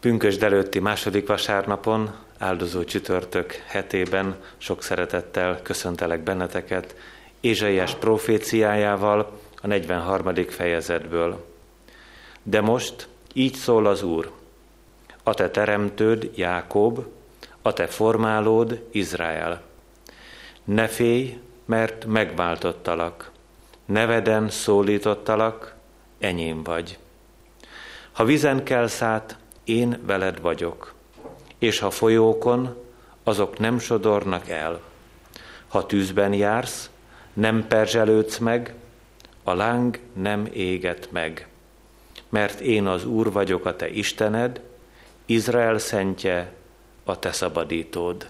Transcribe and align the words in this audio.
Pünkösd 0.00 0.42
előtti 0.42 0.78
második 0.78 1.26
vasárnapon, 1.26 2.14
áldozó 2.38 2.84
csütörtök 2.84 3.52
hetében 3.66 4.36
sok 4.56 4.82
szeretettel 4.82 5.62
köszöntelek 5.62 6.20
benneteket 6.20 6.94
Ézsaiás 7.40 7.94
proféciájával 7.94 9.40
a 9.62 9.66
43. 9.66 10.34
fejezetből. 10.48 11.46
De 12.42 12.60
most 12.60 13.08
így 13.32 13.54
szól 13.54 13.86
az 13.86 14.02
Úr. 14.02 14.30
A 15.22 15.34
te 15.34 15.50
teremtőd, 15.50 16.30
Jákob, 16.34 17.06
a 17.62 17.72
te 17.72 17.86
formálód, 17.86 18.82
Izrael. 18.90 19.62
Ne 20.64 20.86
félj, 20.86 21.38
mert 21.64 22.04
megváltottalak. 22.04 23.30
Neveden 23.84 24.48
szólítottalak, 24.48 25.74
enyém 26.18 26.62
vagy. 26.62 26.98
Ha 28.12 28.24
vizen 28.24 28.64
kelsz 28.64 29.02
át, 29.02 29.36
én 29.68 29.98
veled 30.06 30.40
vagyok, 30.40 30.94
és 31.58 31.78
ha 31.78 31.90
folyókon, 31.90 32.76
azok 33.22 33.58
nem 33.58 33.78
sodornak 33.78 34.48
el. 34.48 34.80
Ha 35.68 35.86
tűzben 35.86 36.32
jársz, 36.32 36.90
nem 37.32 37.66
perzselődsz 37.68 38.38
meg, 38.38 38.74
a 39.42 39.54
láng 39.54 39.98
nem 40.12 40.48
éget 40.52 41.08
meg. 41.10 41.46
Mert 42.28 42.60
én 42.60 42.86
az 42.86 43.04
Úr 43.04 43.32
vagyok 43.32 43.66
a 43.66 43.76
te 43.76 43.88
Istened, 43.88 44.60
Izrael 45.26 45.78
szentje, 45.78 46.52
a 47.04 47.18
te 47.18 47.32
szabadítód. 47.32 48.28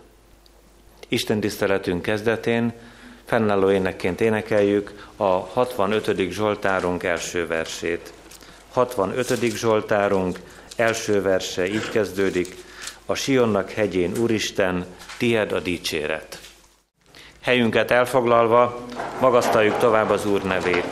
Isten 1.08 1.40
tiszteletünk 1.40 2.02
kezdetén 2.02 2.72
fennálló 3.24 3.70
énekként 3.70 4.20
énekeljük 4.20 5.08
a 5.16 5.24
65. 5.24 6.30
Zsoltárunk 6.30 7.02
első 7.02 7.46
versét. 7.46 8.12
65. 8.72 9.56
Zsoltárunk 9.56 10.38
első 10.78 11.22
verse 11.22 11.66
így 11.66 11.90
kezdődik, 11.90 12.54
a 13.06 13.14
Sionnak 13.14 13.70
hegyén, 13.70 14.12
Úristen, 14.20 14.86
tied 15.18 15.52
a 15.52 15.60
dicséret. 15.60 16.38
Helyünket 17.40 17.90
elfoglalva, 17.90 18.86
magasztaljuk 19.20 19.78
tovább 19.78 20.10
az 20.10 20.26
Úr 20.26 20.42
nevét. 20.42 20.86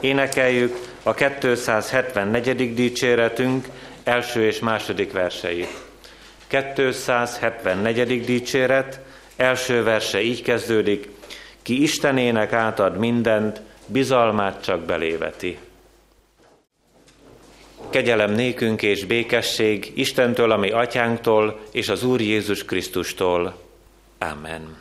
Énekeljük 0.00 0.76
a 1.02 1.14
274. 1.14 2.74
dicséretünk 2.74 3.68
első 4.04 4.46
és 4.46 4.58
második 4.58 5.12
verseit. 5.12 5.68
274. 6.46 8.24
dicséret, 8.24 9.00
első 9.36 9.82
verse 9.82 10.22
így 10.22 10.42
kezdődik, 10.42 11.08
ki 11.62 11.82
Istenének 11.82 12.52
átad 12.52 12.98
mindent, 12.98 13.60
bizalmát 13.86 14.64
csak 14.64 14.80
beléveti. 14.80 15.58
Kegyelem 17.94 18.32
nékünk 18.32 18.82
és 18.82 19.04
békesség 19.04 19.92
Istentől, 19.94 20.50
ami 20.50 20.70
atyánktól, 20.70 21.60
és 21.72 21.88
az 21.88 22.04
Úr 22.04 22.20
Jézus 22.20 22.64
Krisztustól. 22.64 23.56
Amen. 24.18 24.76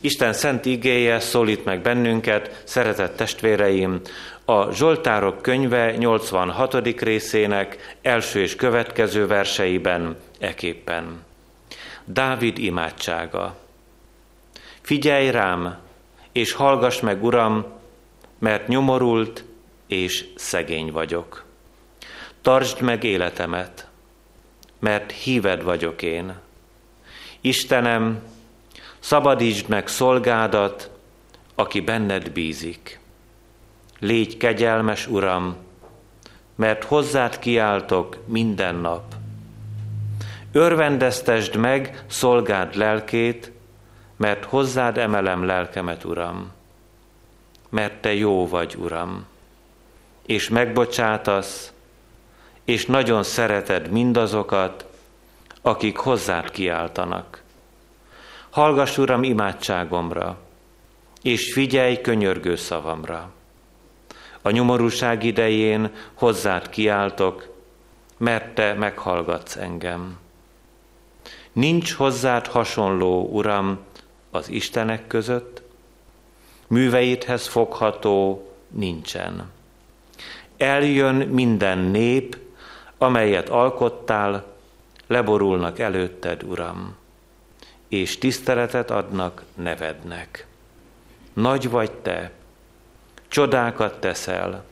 Isten 0.00 0.32
szent 0.32 0.64
igéje 0.64 1.20
szólít 1.20 1.64
meg 1.64 1.80
bennünket, 1.80 2.62
szeretett 2.64 3.16
testvéreim, 3.16 4.00
a 4.44 4.72
Zsoltárok 4.72 5.42
könyve 5.42 5.96
86. 5.96 7.00
részének 7.00 7.96
első 8.02 8.40
és 8.40 8.56
következő 8.56 9.26
verseiben 9.26 10.16
eképpen. 10.38 11.24
Dávid 12.04 12.58
imádsága. 12.58 13.56
Figyelj 14.80 15.30
rám, 15.30 15.78
és 16.32 16.52
hallgass 16.52 17.00
meg, 17.00 17.24
Uram, 17.24 17.64
mert 18.38 18.68
nyomorult 18.68 19.44
és 19.86 20.24
szegény 20.34 20.92
vagyok. 20.92 21.43
Tartsd 22.44 22.80
meg 22.80 23.04
életemet, 23.04 23.88
mert 24.78 25.12
híved 25.12 25.62
vagyok 25.62 26.02
én. 26.02 26.34
Istenem, 27.40 28.22
szabadítsd 28.98 29.68
meg 29.68 29.88
szolgádat, 29.88 30.90
aki 31.54 31.80
benned 31.80 32.30
bízik. 32.30 33.00
Légy 33.98 34.36
kegyelmes, 34.36 35.06
Uram, 35.06 35.56
mert 36.54 36.84
hozzád 36.84 37.38
kiáltok 37.38 38.18
minden 38.26 38.74
nap. 38.74 39.14
Örvendeztesd 40.52 41.56
meg 41.56 42.04
szolgád 42.06 42.74
lelkét, 42.74 43.52
mert 44.16 44.44
hozzád 44.44 44.98
emelem 44.98 45.44
lelkemet, 45.44 46.04
Uram. 46.04 46.52
Mert 47.68 48.00
te 48.00 48.14
jó 48.14 48.48
vagy, 48.48 48.74
Uram, 48.74 49.26
és 50.26 50.48
megbocsátasz, 50.48 51.73
és 52.64 52.86
nagyon 52.86 53.22
szereted 53.22 53.90
mindazokat, 53.90 54.86
akik 55.62 55.96
hozzád 55.96 56.50
kiáltanak. 56.50 57.42
Hallgass, 58.50 58.98
Uram, 58.98 59.22
imádságomra, 59.22 60.38
és 61.22 61.52
figyelj 61.52 62.00
könyörgő 62.00 62.56
szavamra. 62.56 63.30
A 64.42 64.50
nyomorúság 64.50 65.24
idején 65.24 65.90
hozzád 66.14 66.68
kiáltok, 66.68 67.52
mert 68.16 68.54
te 68.54 68.74
meghallgatsz 68.74 69.56
engem. 69.56 70.18
Nincs 71.52 71.92
hozzád 71.92 72.46
hasonló, 72.46 73.28
Uram, 73.32 73.78
az 74.30 74.48
Istenek 74.48 75.06
között, 75.06 75.62
műveidhez 76.66 77.46
fogható 77.46 78.48
nincsen. 78.68 79.50
Eljön 80.56 81.14
minden 81.14 81.78
nép, 81.78 82.36
amelyet 82.98 83.48
alkottál, 83.48 84.44
leborulnak 85.06 85.78
előtted, 85.78 86.42
Uram, 86.42 86.96
és 87.88 88.18
tiszteletet 88.18 88.90
adnak 88.90 89.42
nevednek. 89.54 90.46
Nagy 91.32 91.70
vagy 91.70 91.92
te, 91.92 92.30
csodákat 93.28 94.00
teszel, 94.00 94.64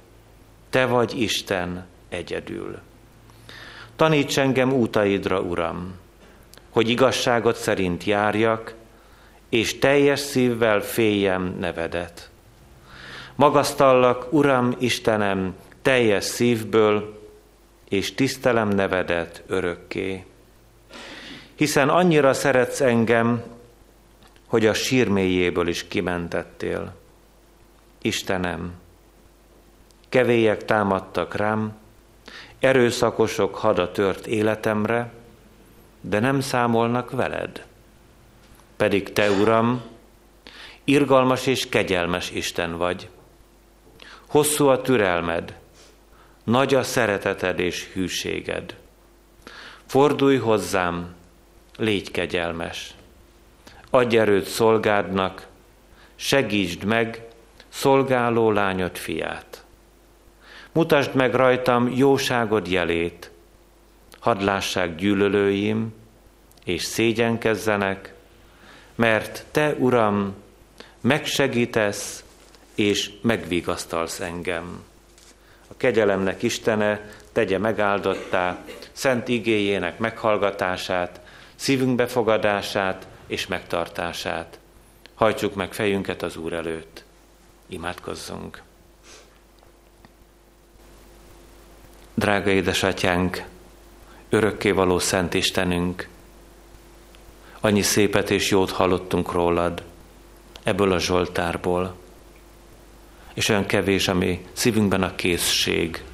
te 0.71 0.87
vagy 0.87 1.21
Isten 1.21 1.87
egyedül. 2.09 2.79
Taníts 3.97 4.39
engem 4.39 4.73
útaidra, 4.73 5.41
Uram, 5.41 5.95
hogy 6.71 6.89
igazságot 6.89 7.57
szerint 7.57 8.05
járjak, 8.05 8.75
és 9.49 9.79
teljes 9.79 10.21
szívvel 10.21 10.81
féljem 10.81 11.57
nevedet. 11.59 12.31
Magasztallak, 13.35 14.33
Uram 14.33 14.75
Istenem, 14.79 15.55
teljes 15.83 16.25
szívből, 16.25 17.22
és 17.93 18.15
tisztelem 18.15 18.69
nevedet 18.69 19.43
örökké. 19.47 20.25
Hiszen 21.55 21.89
annyira 21.89 22.33
szeretsz 22.33 22.81
engem, 22.81 23.43
hogy 24.47 24.67
a 24.67 24.75
sírmélyéből 24.75 25.69
is 25.69 25.89
kimentettél. 25.89 26.95
Istenem, 28.03 28.73
kevélyek 30.09 30.65
támadtak 30.65 31.35
rám, 31.35 31.77
erőszakosok 32.59 33.55
hada 33.55 33.91
tört 33.91 34.27
életemre, 34.27 35.13
de 36.01 36.19
nem 36.21 36.41
számolnak 36.41 37.11
veled. 37.11 37.67
Pedig 38.77 39.13
te, 39.13 39.31
Uram, 39.31 39.83
irgalmas 40.85 41.47
és 41.47 41.69
kegyelmes 41.69 42.31
Isten 42.31 42.77
vagy. 42.77 43.09
Hosszú 44.27 44.67
a 44.67 44.81
türelmed, 44.81 45.61
nagy 46.45 46.75
a 46.75 46.83
szereteted 46.83 47.59
és 47.59 47.89
hűséged. 47.93 48.77
Fordulj 49.87 50.37
hozzám, 50.37 51.15
légy 51.77 52.11
kegyelmes. 52.11 52.95
Adj 53.91 54.19
erőt 54.19 54.47
szolgádnak, 54.47 55.47
segítsd 56.15 56.85
meg 56.85 57.23
szolgáló 57.69 58.51
lányod 58.51 58.97
fiát. 58.97 59.65
Mutasd 60.73 61.15
meg 61.15 61.35
rajtam 61.35 61.93
jóságod 61.95 62.69
jelét, 62.69 63.31
hadd 64.19 64.45
lássák 64.45 64.95
gyűlölőim, 64.95 65.95
és 66.65 66.83
szégyenkezzenek, 66.83 68.15
mert 68.95 69.45
Te, 69.51 69.75
Uram, 69.79 70.35
megsegítesz 71.01 72.25
és 72.75 73.11
megvigasztalsz 73.23 74.21
engem. 74.21 74.85
Kegyelemnek 75.83 76.43
Istene 76.43 77.11
tegye 77.33 77.59
megáldottá 77.59 78.59
szent 78.93 79.29
igéjének 79.29 79.99
meghallgatását, 79.99 81.21
szívünk 81.55 81.95
befogadását 81.95 83.07
és 83.27 83.47
megtartását. 83.47 84.59
Hajtsuk 85.15 85.55
meg 85.55 85.73
fejünket 85.73 86.23
az 86.23 86.37
Úr 86.37 86.53
előtt. 86.53 87.05
Imádkozzunk. 87.67 88.63
Drága 92.15 92.51
édesatyánk, 92.51 93.45
örökkévaló 94.29 94.99
Szent 94.99 95.35
Istenünk, 95.35 96.09
annyi 97.61 97.83
szépet 97.83 98.31
és 98.31 98.51
jót 98.51 98.71
hallottunk 98.71 99.33
rólad 99.33 99.83
ebből 100.63 100.93
a 100.93 100.99
Zsoltárból, 100.99 102.01
és 103.35 103.49
olyan 103.49 103.67
kevés, 103.67 104.09
ami 104.09 104.47
szívünkben 104.53 105.03
a 105.03 105.15
készség, 105.15 106.05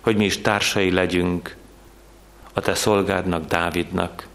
hogy 0.00 0.16
mi 0.16 0.24
is 0.24 0.40
társai 0.40 0.90
legyünk 0.90 1.56
a 2.52 2.60
te 2.60 2.74
szolgádnak, 2.74 3.46
Dávidnak, 3.46 4.26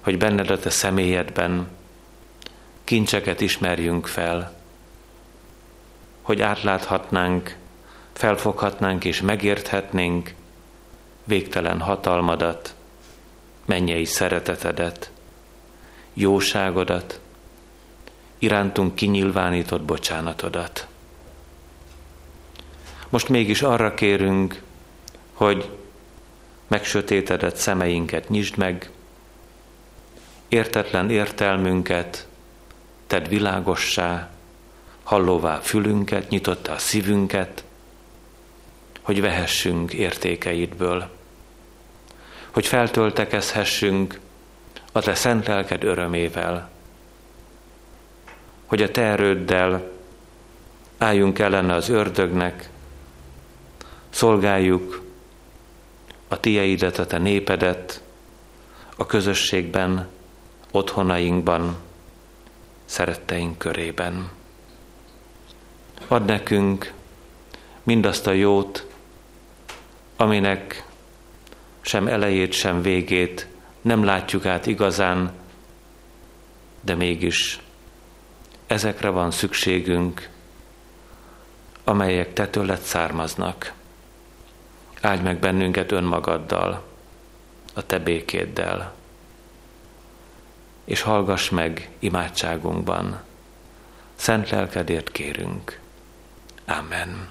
hogy 0.00 0.18
benned 0.18 0.50
a 0.50 0.58
te 0.58 0.70
személyedben 0.70 1.68
kincseket 2.84 3.40
ismerjünk 3.40 4.06
fel, 4.06 4.58
hogy 6.22 6.40
átláthatnánk, 6.40 7.56
felfoghatnánk 8.12 9.04
és 9.04 9.20
megérthetnénk 9.20 10.34
végtelen 11.24 11.80
hatalmadat, 11.80 12.74
mennyei 13.64 14.04
szeretetedet, 14.04 15.10
jóságodat, 16.12 17.20
irántunk 18.40 18.94
kinyilvánított 18.94 19.82
bocsánatodat. 19.82 20.86
Most 23.08 23.28
mégis 23.28 23.62
arra 23.62 23.94
kérünk, 23.94 24.62
hogy 25.32 25.70
megsötétedett 26.66 27.56
szemeinket 27.56 28.28
nyisd 28.28 28.56
meg, 28.56 28.90
értetlen 30.48 31.10
értelmünket 31.10 32.26
tedd 33.06 33.28
világossá, 33.28 34.30
hallóvá 35.02 35.58
fülünket, 35.58 36.28
nyitotta 36.28 36.72
a 36.72 36.78
szívünket, 36.78 37.64
hogy 39.02 39.20
vehessünk 39.20 39.92
értékeidből, 39.92 41.10
hogy 42.50 42.66
feltöltekezhessünk 42.66 44.20
a 44.92 45.00
te 45.00 45.14
szent 45.14 45.46
lelked 45.46 45.84
örömével, 45.84 46.70
hogy 48.70 48.82
a 48.82 48.90
te 48.90 49.02
erőddel 49.02 49.90
álljunk 50.98 51.38
ellene 51.38 51.74
az 51.74 51.88
ördögnek, 51.88 52.70
szolgáljuk 54.10 55.02
a 56.28 56.40
tieidet, 56.40 56.98
a 56.98 57.06
te 57.06 57.18
népedet, 57.18 58.02
a 58.96 59.06
közösségben, 59.06 60.08
otthonainkban, 60.70 61.76
szeretteink 62.84 63.58
körében. 63.58 64.30
Ad 66.08 66.24
nekünk 66.24 66.92
mindazt 67.82 68.26
a 68.26 68.32
jót, 68.32 68.86
aminek 70.16 70.84
sem 71.80 72.06
elejét, 72.06 72.52
sem 72.52 72.82
végét 72.82 73.46
nem 73.80 74.04
látjuk 74.04 74.46
át 74.46 74.66
igazán, 74.66 75.32
de 76.80 76.94
mégis 76.94 77.60
ezekre 78.70 79.08
van 79.08 79.30
szükségünk, 79.30 80.28
amelyek 81.84 82.32
te 82.32 82.48
tőled 82.48 82.80
származnak. 82.80 83.72
Áldj 85.00 85.22
meg 85.22 85.38
bennünket 85.38 85.92
önmagaddal, 85.92 86.82
a 87.74 87.86
te 87.86 87.98
békéddel, 87.98 88.94
és 90.84 91.00
hallgass 91.00 91.48
meg 91.48 91.88
imádságunkban. 91.98 93.20
Szent 94.14 94.50
lelkedért 94.50 95.10
kérünk. 95.10 95.78
Amen. 96.66 97.28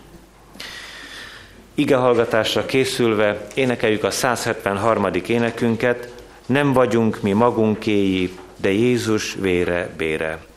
Ige 1.73 1.95
hallgatásra 1.95 2.65
készülve 2.65 3.47
énekeljük 3.53 4.03
a 4.03 4.11
173. 4.11 5.13
énekünket, 5.13 6.13
nem 6.45 6.73
vagyunk 6.73 7.21
mi 7.21 7.31
magunkéi, 7.31 8.37
de 8.55 8.71
Jézus 8.71 9.33
vére 9.33 9.93
bére. 9.97 10.47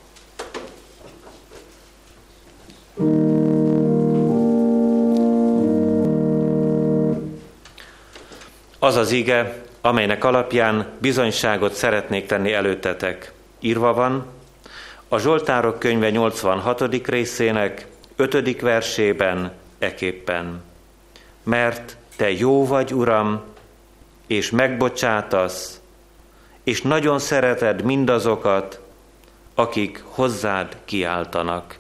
Az 8.83 8.97
az 8.97 9.11
ige, 9.11 9.63
amelynek 9.81 10.25
alapján 10.25 10.87
bizonyságot 10.99 11.73
szeretnék 11.73 12.27
tenni 12.27 12.53
előttetek. 12.53 13.33
Írva 13.61 13.93
van, 13.93 14.27
a 15.09 15.19
Zsoltárok 15.19 15.79
könyve 15.79 16.11
86. 16.11 17.07
részének 17.07 17.87
5. 18.17 18.61
versében 18.61 19.53
eképpen. 19.79 20.63
Mert 21.43 21.97
te 22.17 22.31
jó 22.31 22.67
vagy, 22.67 22.95
Uram, 22.95 23.43
és 24.27 24.51
megbocsátasz, 24.51 25.81
és 26.65 26.83
nagyon 26.83 27.19
szereted 27.19 27.83
mindazokat, 27.83 28.81
akik 29.55 30.05
hozzád 30.09 30.77
kiáltanak. 30.85 31.79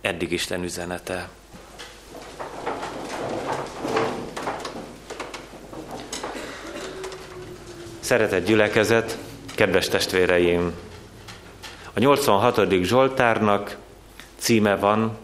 Eddig 0.00 0.32
Isten 0.32 0.62
üzenete. 0.62 1.28
Szeretett 8.04 8.46
gyülekezet, 8.46 9.18
kedves 9.54 9.88
testvéreim! 9.88 10.72
A 11.92 11.98
86. 11.98 12.72
Zsoltárnak 12.82 13.76
címe 14.36 14.76
van 14.76 15.16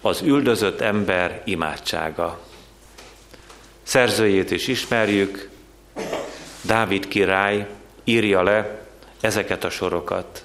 Az 0.00 0.22
üldözött 0.22 0.80
ember 0.80 1.42
imádsága. 1.44 2.40
Szerzőjét 3.82 4.50
is 4.50 4.68
ismerjük, 4.68 5.50
Dávid 6.62 7.08
király 7.08 7.68
írja 8.04 8.42
le 8.42 8.86
ezeket 9.20 9.64
a 9.64 9.70
sorokat. 9.70 10.44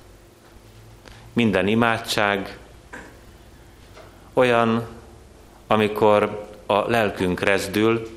Minden 1.34 1.68
imádság 1.68 2.58
olyan, 4.34 4.88
amikor 5.68 6.48
a 6.66 6.90
lelkünk 6.90 7.40
rezdül, 7.40 8.10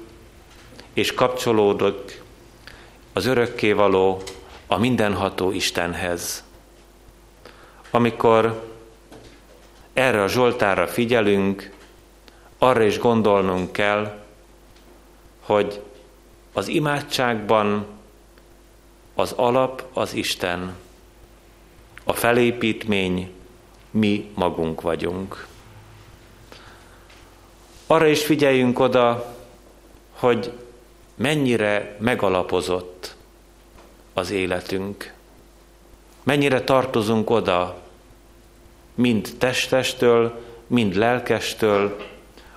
és 0.93 1.15
kapcsolódik 1.15 2.22
az 3.13 3.27
örökkévaló, 3.27 4.23
a 4.67 4.79
mindenható 4.79 5.51
Istenhez. 5.51 6.45
Amikor 7.91 8.71
erre 9.93 10.23
a 10.23 10.29
Zsoltára 10.29 10.87
figyelünk, 10.87 11.73
arra 12.59 12.83
is 12.83 12.99
gondolnunk 12.99 13.73
kell, 13.73 14.23
hogy 15.41 15.83
az 16.53 16.69
imádságban 16.69 17.87
az 19.15 19.33
alap 19.33 19.85
az 19.93 20.15
Isten, 20.15 20.75
a 22.05 22.13
felépítmény 22.13 23.33
mi 23.91 24.31
magunk 24.35 24.81
vagyunk. 24.81 25.47
Arra 27.87 28.07
is 28.07 28.25
figyeljünk 28.25 28.79
oda, 28.79 29.35
hogy 30.13 30.53
mennyire 31.23 31.97
megalapozott 31.99 33.15
az 34.13 34.31
életünk. 34.31 35.13
Mennyire 36.23 36.63
tartozunk 36.65 37.31
oda, 37.31 37.81
mind 38.95 39.29
testestől, 39.39 40.41
mind 40.67 40.95
lelkestől, 40.95 41.97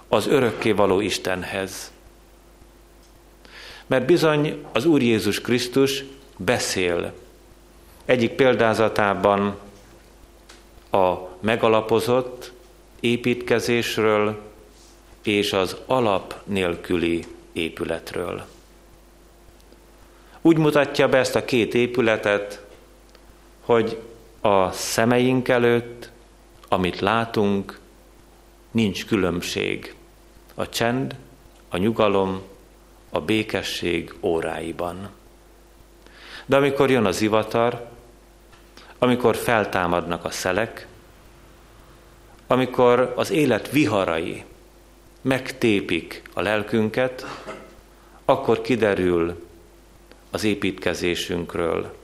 az 0.08 0.28
örökkévaló 0.28 1.00
Istenhez. 1.00 1.92
Mert 3.86 4.06
bizony 4.06 4.66
az 4.72 4.86
Úr 4.86 5.01
Jézus 5.01 5.42
Krisztus 5.42 6.04
beszél. 6.38 7.13
Egyik 8.06 8.32
példázatában 8.32 9.58
a 10.92 11.13
megalapozott 11.40 12.51
építkezésről 13.00 14.42
és 15.24 15.54
az 15.54 15.75
alap 15.86 16.36
nélküli 16.44 17.25
épületről. 17.54 18.54
Úgy 20.46 20.58
mutatja 20.58 21.08
be 21.10 21.18
ezt 21.18 21.36
a 21.36 21.46
két 21.46 21.74
épületet, 21.74 22.66
hogy 23.62 24.02
a 24.42 24.72
szemeink 24.72 25.48
előtt, 25.48 26.10
amit 26.68 27.00
látunk, 27.00 27.80
nincs 28.72 29.06
különbség 29.06 29.96
a 30.54 30.70
csend, 30.70 31.16
a 31.70 31.78
nyugalom, 31.78 32.42
a 33.10 33.20
békesség 33.20 34.14
óráiban. 34.22 35.10
De 36.46 36.56
amikor 36.56 36.90
jön 36.90 37.06
az 37.06 37.22
ivatar, 37.22 37.88
amikor 38.98 39.36
feltámadnak 39.36 40.25
a 40.25 40.32
szelek, 40.32 40.88
amikor 42.48 43.14
az 43.16 43.32
élet 43.32 43.72
viharai 43.72 44.44
megtépik 45.22 46.22
a 46.34 46.42
lelkünket, 46.42 47.25
akkor 48.25 48.62
kiderül 48.62 49.45
az 50.36 50.44
építkezésünkről, 50.44 51.96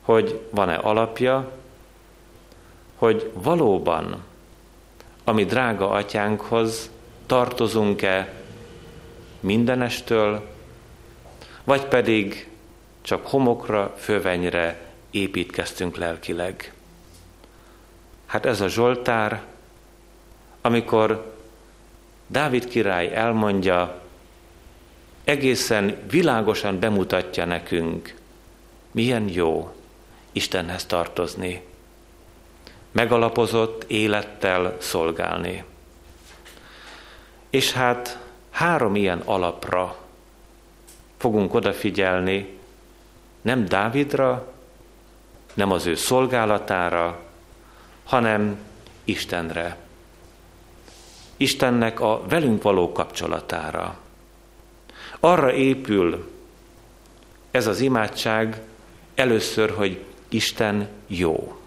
hogy 0.00 0.40
van-e 0.50 0.74
alapja, 0.74 1.52
hogy 2.94 3.30
valóban 3.34 4.24
a 5.24 5.32
mi 5.32 5.44
drága 5.44 5.90
atyánkhoz 5.90 6.90
tartozunk-e 7.26 8.32
mindenestől, 9.40 10.48
vagy 11.64 11.84
pedig 11.84 12.48
csak 13.00 13.26
homokra, 13.26 13.94
fövenyre 13.98 14.80
építkeztünk 15.10 15.96
lelkileg. 15.96 16.72
Hát 18.26 18.46
ez 18.46 18.60
a 18.60 18.68
Zsoltár, 18.68 19.42
amikor 20.60 21.34
Dávid 22.26 22.68
király 22.68 23.14
elmondja 23.14 23.99
egészen 25.30 25.96
világosan 26.10 26.78
bemutatja 26.78 27.44
nekünk, 27.44 28.14
milyen 28.90 29.28
jó 29.28 29.74
Istenhez 30.32 30.86
tartozni, 30.86 31.62
megalapozott 32.92 33.84
élettel 33.86 34.76
szolgálni. 34.78 35.64
És 37.50 37.72
hát 37.72 38.18
három 38.50 38.96
ilyen 38.96 39.22
alapra 39.24 39.96
fogunk 41.16 41.54
odafigyelni, 41.54 42.58
nem 43.40 43.64
Dávidra, 43.64 44.52
nem 45.54 45.72
az 45.72 45.86
ő 45.86 45.94
szolgálatára, 45.94 47.20
hanem 48.04 48.58
Istenre. 49.04 49.76
Istennek 51.36 52.00
a 52.00 52.22
velünk 52.28 52.62
való 52.62 52.92
kapcsolatára. 52.92 53.99
Arra 55.20 55.52
épül 55.52 56.30
ez 57.50 57.66
az 57.66 57.80
imádság 57.80 58.60
először, 59.14 59.70
hogy 59.70 60.04
Isten 60.28 60.88
jó. 61.06 61.60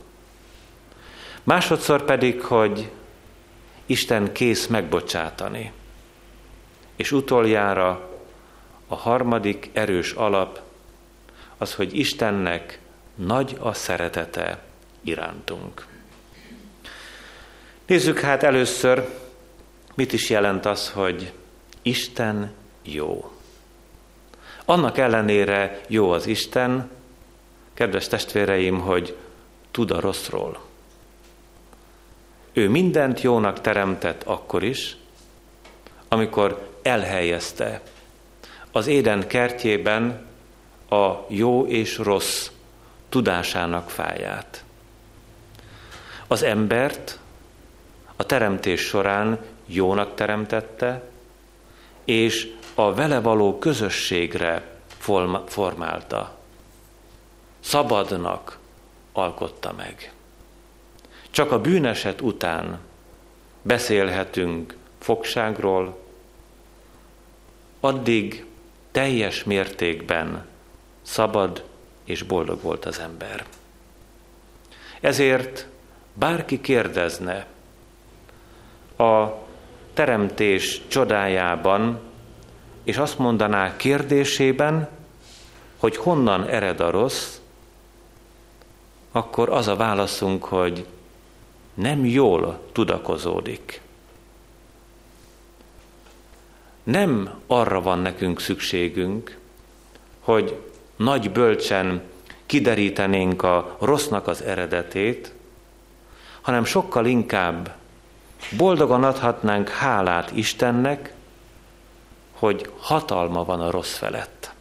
Másodszor 1.43 2.05
pedig, 2.05 2.41
hogy 2.41 2.89
Isten 3.86 4.31
kész 4.31 4.67
megbocsátani. 4.67 5.72
És 6.95 7.12
utoljára 7.12 8.10
a 8.88 8.95
harmadik 8.95 9.69
erős 9.74 10.12
alap 10.12 10.62
az, 11.57 11.74
hogy 11.74 11.98
Istennek 11.98 12.79
nagy 13.15 13.57
a 13.60 13.74
szeretete 13.74 14.63
irántunk. 15.01 15.88
Nézzük 17.86 18.19
hát 18.19 18.43
először, 18.43 19.10
mit 19.95 20.13
is 20.13 20.29
jelent 20.29 20.65
az, 20.65 20.89
hogy 20.89 21.31
Isten 21.81 22.53
jó. 22.81 23.31
Annak 24.65 24.98
ellenére 24.98 25.82
jó 25.88 26.12
az 26.12 26.27
Isten, 26.27 26.89
kedves 27.74 28.08
testvéreim, 28.08 28.79
hogy 28.79 29.15
tud 29.72 29.91
a 29.91 30.00
rosszról. 30.00 30.60
Ő 32.53 32.70
mindent 32.70 33.22
jónak 33.22 33.62
teremtett 33.62 34.24
akkor 34.24 34.63
is, 34.63 34.98
amikor 36.08 36.70
elhelyezte 36.82 37.82
az 38.72 38.88
éden 38.88 39.27
kertjében 39.27 40.25
a 40.89 41.12
jó 41.27 41.67
és 41.67 41.98
rossz 41.98 42.50
tudásának 43.10 43.89
fáját. 43.89 44.63
Az 46.27 46.43
embert 46.43 47.20
a 48.15 48.25
teremtés 48.25 48.82
során 48.82 49.39
jónak 49.65 50.15
teremtette, 50.15 51.03
és 52.05 52.53
a 52.75 52.94
vele 52.94 53.20
való 53.20 53.58
közösségre 53.58 54.72
formálta. 55.48 56.38
Szabadnak 57.60 58.60
alkotta 59.12 59.74
meg. 59.77 60.13
Csak 61.30 61.51
a 61.51 61.62
bűneset 61.62 62.22
után 62.22 62.80
beszélhetünk 63.62 64.75
fogságról, 65.00 65.98
addig 67.80 68.46
teljes 68.92 69.44
mértékben 69.44 70.46
szabad 71.01 71.63
és 72.03 72.24
boldog 72.24 72.62
volt 72.62 72.86
az 72.86 73.00
ember. 73.00 73.46
Ezért 75.00 75.68
bárki 76.13 76.62
kérdezne 76.62 77.46
a 78.98 79.27
teremtés 79.94 80.82
csodájában, 80.88 82.00
és 82.84 82.98
azt 82.98 83.18
mondaná 83.18 83.75
kérdésében, 83.75 84.90
hogy 85.78 85.98
honnan 85.98 86.48
ered 86.48 86.80
a 86.80 86.90
rossz, 86.90 87.38
akkor 89.12 89.50
az 89.50 89.68
a 89.68 89.75
válaszunk, 89.75 90.44
hogy 90.44 90.86
nem 91.74 92.06
jól 92.06 92.60
tudakozódik. 92.72 93.82
Nem 96.84 97.34
arra 97.48 97.82
van 97.82 98.00
nekünk 98.00 98.40
szükségünk, 98.40 99.38
hogy 100.20 100.60
nagy 100.96 101.32
bölcsen 101.32 102.02
kiderítenénk 102.46 103.44
a 103.44 103.78
rossznak 103.80 104.28
az 104.28 104.42
eredetét, 104.42 105.34
hanem 106.42 106.66
sokkal 106.66 107.06
inkább 107.06 107.75
boldogan 108.58 109.04
adhatnánk 109.04 109.70
hálát 109.70 110.32
Istennek, 110.32 111.13
hogy 112.44 112.70
hatalma 112.80 113.44
van 113.44 113.62
a 113.62 113.72
rossz 113.72 113.98
felett. 113.98 114.54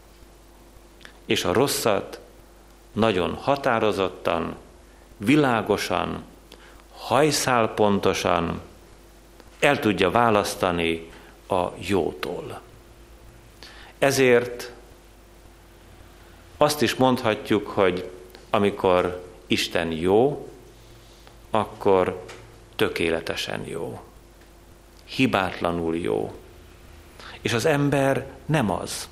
És 1.27 1.45
a 1.45 1.53
rosszat 1.53 2.21
nagyon 2.93 3.35
határozottan, 3.35 4.57
világosan, 5.17 6.25
hajszálpontosan 6.97 8.61
el 9.59 9.79
tudja 9.79 10.11
választani 10.11 11.11
a 11.49 11.67
jótól. 11.79 12.61
Ezért 13.99 14.73
azt 16.57 16.83
is 16.83 16.95
mondhatjuk, 16.95 17.67
hogy 17.67 18.11
amikor 18.51 19.27
Isten 19.47 19.93
jó, 19.93 20.49
akkor 21.51 22.25
tökéletesen 22.77 23.65
jó. 23.67 24.03
Hibátlanul 25.05 25.97
jó. 25.97 26.42
És 27.43 27.53
az 27.53 27.65
ember 27.65 28.27
nem 28.47 28.71
az. 28.71 29.09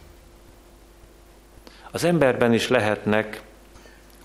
Az 1.90 2.04
emberben 2.04 2.52
is 2.52 2.68
lehetnek 2.68 3.42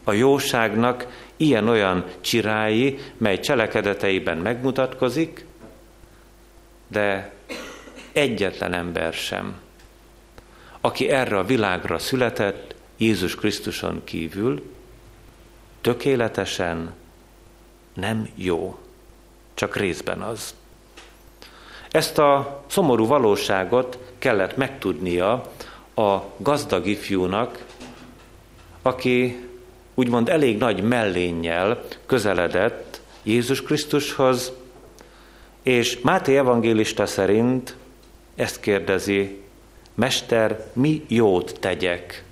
a 0.03 0.11
jóságnak 0.11 1.07
ilyen-olyan 1.37 2.05
csirái, 2.21 2.99
mely 3.17 3.39
cselekedeteiben 3.39 4.37
megmutatkozik, 4.37 5.45
de 6.87 7.33
egyetlen 8.11 8.73
ember 8.73 9.13
sem, 9.13 9.59
aki 10.81 11.09
erre 11.09 11.37
a 11.37 11.45
világra 11.45 11.99
született, 11.99 12.75
Jézus 12.97 13.35
Krisztuson 13.35 14.03
kívül 14.03 14.73
tökéletesen 15.81 16.93
nem 17.93 18.29
jó, 18.35 18.79
csak 19.53 19.75
részben 19.75 20.21
az. 20.21 20.55
Ezt 21.95 22.17
a 22.17 22.61
szomorú 22.67 23.05
valóságot 23.05 23.97
kellett 24.19 24.57
megtudnia 24.57 25.51
a 25.95 26.17
gazdag 26.37 26.85
ifjúnak, 26.85 27.65
aki 28.81 29.47
úgymond 29.93 30.29
elég 30.29 30.57
nagy 30.57 30.83
mellénnyel 30.83 31.83
közeledett 32.05 33.01
Jézus 33.23 33.61
Krisztushoz, 33.61 34.51
és 35.63 35.99
Máté 36.01 36.37
evangélista 36.37 37.05
szerint 37.05 37.75
ezt 38.35 38.59
kérdezi, 38.59 39.41
Mester, 39.93 40.65
mi 40.73 41.05
jót 41.07 41.57
tegyek, 41.59 42.23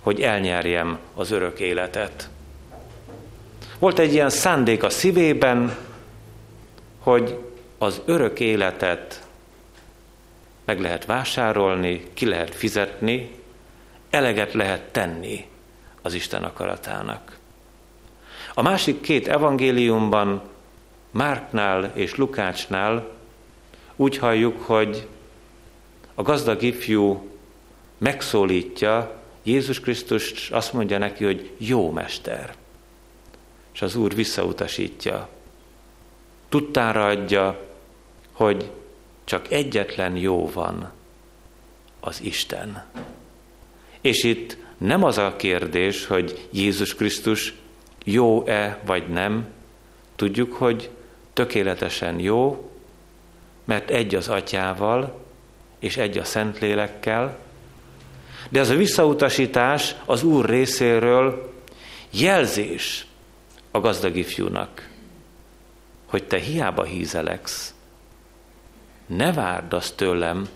hogy 0.00 0.20
elnyerjem 0.20 0.98
az 1.14 1.30
örök 1.30 1.60
életet. 1.60 2.28
Volt 3.78 3.98
egy 3.98 4.12
ilyen 4.12 4.30
szándék 4.30 4.82
a 4.82 4.90
szívében, 4.90 5.76
hogy 6.98 7.49
az 7.82 8.00
örök 8.04 8.40
életet 8.40 9.26
meg 10.64 10.80
lehet 10.80 11.04
vásárolni, 11.04 12.06
ki 12.14 12.26
lehet 12.26 12.54
fizetni, 12.54 13.34
eleget 14.10 14.52
lehet 14.52 14.82
tenni 14.92 15.46
az 16.02 16.14
Isten 16.14 16.44
akaratának. 16.44 17.38
A 18.54 18.62
másik 18.62 19.00
két 19.00 19.28
evangéliumban, 19.28 20.42
Márknál 21.10 21.90
és 21.94 22.14
Lukácsnál 22.14 23.08
úgy 23.96 24.16
halljuk, 24.16 24.60
hogy 24.60 25.06
a 26.14 26.22
gazdag 26.22 26.62
ifjú 26.62 27.30
megszólítja 27.98 29.22
Jézus 29.42 29.80
Krisztus 29.80 30.50
azt 30.50 30.72
mondja 30.72 30.98
neki, 30.98 31.24
hogy 31.24 31.50
jó 31.58 31.90
mester. 31.90 32.54
És 33.72 33.82
az 33.82 33.96
Úr 33.96 34.14
visszautasítja. 34.14 35.28
Tudtára 36.48 37.06
adja, 37.06 37.68
hogy 38.40 38.70
csak 39.24 39.50
egyetlen 39.50 40.16
jó 40.16 40.50
van, 40.50 40.92
az 42.00 42.20
Isten. 42.22 42.84
És 44.00 44.24
itt 44.24 44.56
nem 44.78 45.04
az 45.04 45.18
a 45.18 45.36
kérdés, 45.36 46.06
hogy 46.06 46.48
Jézus 46.50 46.94
Krisztus 46.94 47.54
jó-e 48.04 48.78
vagy 48.84 49.08
nem. 49.08 49.46
Tudjuk, 50.16 50.52
hogy 50.52 50.90
tökéletesen 51.32 52.18
jó, 52.18 52.70
mert 53.64 53.90
egy 53.90 54.14
az 54.14 54.28
atyával, 54.28 55.20
és 55.78 55.96
egy 55.96 56.18
a 56.18 56.24
Szentlélekkel, 56.24 57.38
de 58.48 58.60
ez 58.60 58.70
a 58.70 58.76
visszautasítás 58.76 59.94
az 60.04 60.22
Úr 60.22 60.44
részéről 60.48 61.52
jelzés 62.10 63.06
a 63.70 63.80
gazdag 63.80 64.16
ifjúnak, 64.16 64.88
hogy 66.06 66.24
te 66.24 66.38
hiába 66.38 66.82
hízeleksz, 66.82 67.74
ne 69.16 69.32
várd 69.32 69.72
azt 69.72 69.96
tőlem, 69.96 70.48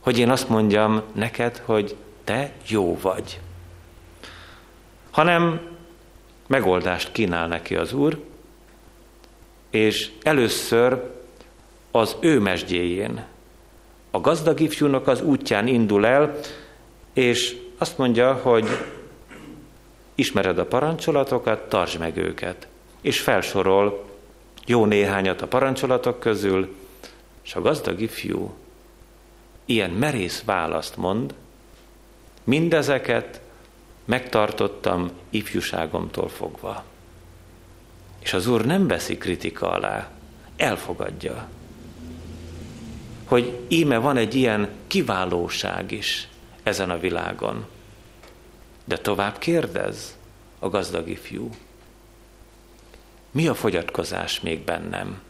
hogy 0.00 0.18
én 0.18 0.30
azt 0.30 0.48
mondjam 0.48 1.02
neked, 1.12 1.56
hogy 1.64 1.96
te 2.24 2.52
jó 2.68 2.98
vagy. 3.00 3.40
Hanem 5.10 5.60
megoldást 6.46 7.12
kínál 7.12 7.48
neki 7.48 7.76
az 7.76 7.92
Úr, 7.92 8.24
és 9.70 10.10
először 10.22 11.10
az 11.90 12.16
ő 12.20 12.40
mesdjéjén, 12.40 13.24
a 14.10 14.20
gazdag 14.20 14.60
ifjúnak 14.60 15.06
az 15.06 15.22
útján 15.22 15.66
indul 15.66 16.06
el, 16.06 16.38
és 17.12 17.56
azt 17.78 17.98
mondja, 17.98 18.32
hogy 18.34 18.68
ismered 20.14 20.58
a 20.58 20.66
parancsolatokat, 20.66 21.68
tartsd 21.68 21.98
meg 21.98 22.16
őket. 22.16 22.66
És 23.00 23.20
felsorol 23.20 24.04
jó 24.66 24.84
néhányat 24.84 25.42
a 25.42 25.46
parancsolatok 25.46 26.20
közül, 26.20 26.74
és 27.44 27.54
a 27.54 27.60
gazdag 27.60 28.00
ifjú 28.00 28.54
ilyen 29.64 29.90
merész 29.90 30.42
választ 30.42 30.96
mond, 30.96 31.34
mindezeket 32.44 33.40
megtartottam 34.04 35.10
ifjúságomtól 35.30 36.28
fogva. 36.28 36.84
És 38.18 38.32
az 38.32 38.46
Úr 38.46 38.64
nem 38.64 38.86
veszi 38.86 39.18
kritika 39.18 39.70
alá, 39.70 40.10
elfogadja, 40.56 41.48
hogy 43.24 43.58
íme 43.68 43.98
van 43.98 44.16
egy 44.16 44.34
ilyen 44.34 44.68
kiválóság 44.86 45.90
is 45.90 46.28
ezen 46.62 46.90
a 46.90 46.98
világon. 46.98 47.66
De 48.84 48.98
tovább 48.98 49.38
kérdez 49.38 50.16
a 50.58 50.68
gazdag 50.68 51.08
ifjú. 51.08 51.50
Mi 53.30 53.48
a 53.48 53.54
fogyatkozás 53.54 54.40
még 54.40 54.60
bennem? 54.60 55.20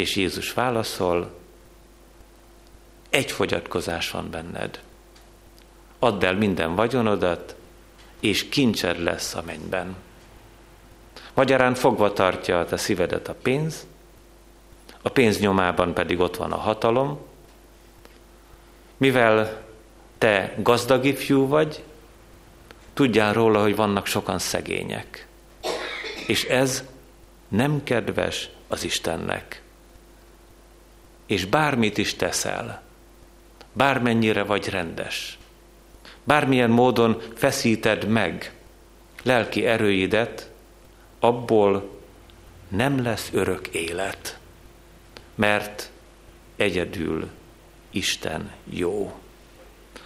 És 0.00 0.16
Jézus 0.16 0.52
válaszol, 0.52 1.30
egy 3.10 3.30
fogyatkozás 3.30 4.10
van 4.10 4.30
benned. 4.30 4.80
Add 5.98 6.24
el 6.24 6.34
minden 6.34 6.74
vagyonodat, 6.74 7.54
és 8.20 8.48
kincsed 8.48 8.98
lesz 8.98 9.34
a 9.34 9.42
mennyben. 9.46 9.96
Magyarán 11.34 11.74
fogva 11.74 12.12
tartja 12.12 12.58
a 12.58 12.64
te 12.64 12.76
szívedet 12.76 13.28
a 13.28 13.34
pénz, 13.34 13.86
a 15.02 15.08
pénz 15.08 15.40
nyomában 15.40 15.94
pedig 15.94 16.20
ott 16.20 16.36
van 16.36 16.52
a 16.52 16.56
hatalom, 16.56 17.20
mivel 18.96 19.62
te 20.18 20.54
gazdag 20.58 21.04
ifjú 21.04 21.46
vagy, 21.46 21.82
tudjál 22.92 23.32
róla, 23.32 23.62
hogy 23.62 23.76
vannak 23.76 24.06
sokan 24.06 24.38
szegények. 24.38 25.26
És 26.26 26.44
ez 26.44 26.84
nem 27.48 27.84
kedves 27.84 28.48
az 28.68 28.84
Istennek. 28.84 29.62
És 31.30 31.44
bármit 31.44 31.98
is 31.98 32.14
teszel, 32.14 32.82
bármennyire 33.72 34.42
vagy 34.42 34.68
rendes, 34.68 35.38
bármilyen 36.24 36.70
módon 36.70 37.22
feszíted 37.34 38.08
meg 38.08 38.52
lelki 39.22 39.66
erőidet, 39.66 40.50
abból 41.20 42.00
nem 42.68 43.02
lesz 43.02 43.30
örök 43.32 43.68
élet, 43.68 44.38
mert 45.34 45.90
egyedül 46.56 47.28
Isten 47.90 48.52
jó. 48.64 49.20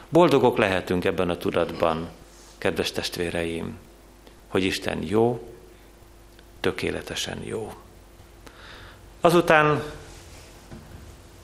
Boldogok 0.09 0.57
lehetünk 0.57 1.05
ebben 1.05 1.31
a 1.31 1.37
tudatban, 1.37 2.09
kedves 2.59 2.93
testvéreim, 2.93 3.79
hogy 4.49 4.65
Isten 4.65 5.03
jó, 5.03 5.55
tökéletesen 6.61 7.39
jó. 7.45 7.73
Azután 9.21 9.83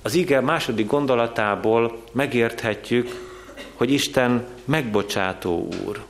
az 0.02 0.14
ige 0.14 0.40
második 0.40 0.87
gondolatából 0.87 2.02
megérthetjük, 2.12 3.28
hogy 3.75 3.90
Isten 3.90 4.47
megbocsátó 4.64 5.69
úr. 5.85 6.04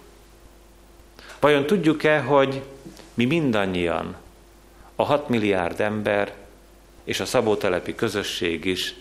Vajon 1.40 1.66
tudjuk-e, 1.66 2.20
hogy 2.20 2.62
mi 3.14 3.24
mindannyian, 3.24 4.16
a 4.96 5.04
hat 5.04 5.28
milliárd 5.28 5.80
ember 5.80 6.34
és 7.04 7.20
a 7.20 7.24
szabótelepi 7.24 7.94
közösség 7.94 8.64
is 8.64 8.94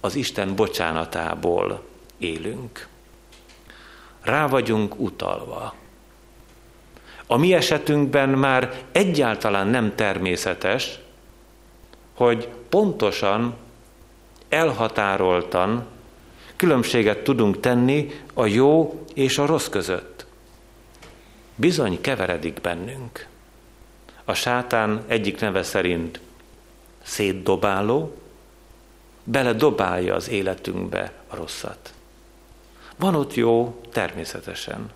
az 0.00 0.14
Isten 0.14 0.54
bocsánatából 0.54 1.82
élünk? 2.18 2.88
Rá 4.20 4.46
vagyunk 4.46 5.00
utalva. 5.00 5.74
A 7.26 7.36
mi 7.36 7.54
esetünkben 7.54 8.28
már 8.28 8.82
egyáltalán 8.92 9.66
nem 9.66 9.94
természetes, 9.94 10.98
hogy 12.14 12.48
pontosan, 12.68 13.54
elhatároltan 14.48 15.86
különbséget 16.56 17.18
tudunk 17.24 17.60
tenni 17.60 18.10
a 18.34 18.46
jó 18.46 19.04
és 19.14 19.38
a 19.38 19.46
rossz 19.46 19.68
között. 19.68 20.26
Bizony 21.54 22.00
keveredik 22.00 22.60
bennünk. 22.60 23.26
A 24.24 24.34
sátán 24.34 25.04
egyik 25.06 25.40
neve 25.40 25.62
szerint 25.62 26.20
szétdobáló, 27.02 28.16
beledobálja 29.24 30.14
az 30.14 30.28
életünkbe 30.28 31.12
a 31.26 31.36
rosszat. 31.36 31.92
Van 32.96 33.14
ott 33.14 33.34
jó, 33.34 33.80
természetesen. 33.92 34.90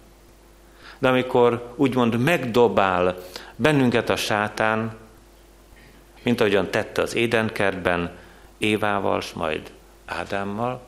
De 0.98 1.08
amikor 1.08 1.72
úgymond 1.76 2.18
megdobál 2.18 3.16
bennünket 3.56 4.10
a 4.10 4.16
sátán, 4.16 4.96
mint 6.22 6.40
ahogyan 6.40 6.70
tette 6.70 7.02
az 7.02 7.14
édenkertben 7.14 8.18
Évával, 8.60 9.20
s 9.20 9.32
majd 9.32 9.70
Ádámmal, 10.04 10.80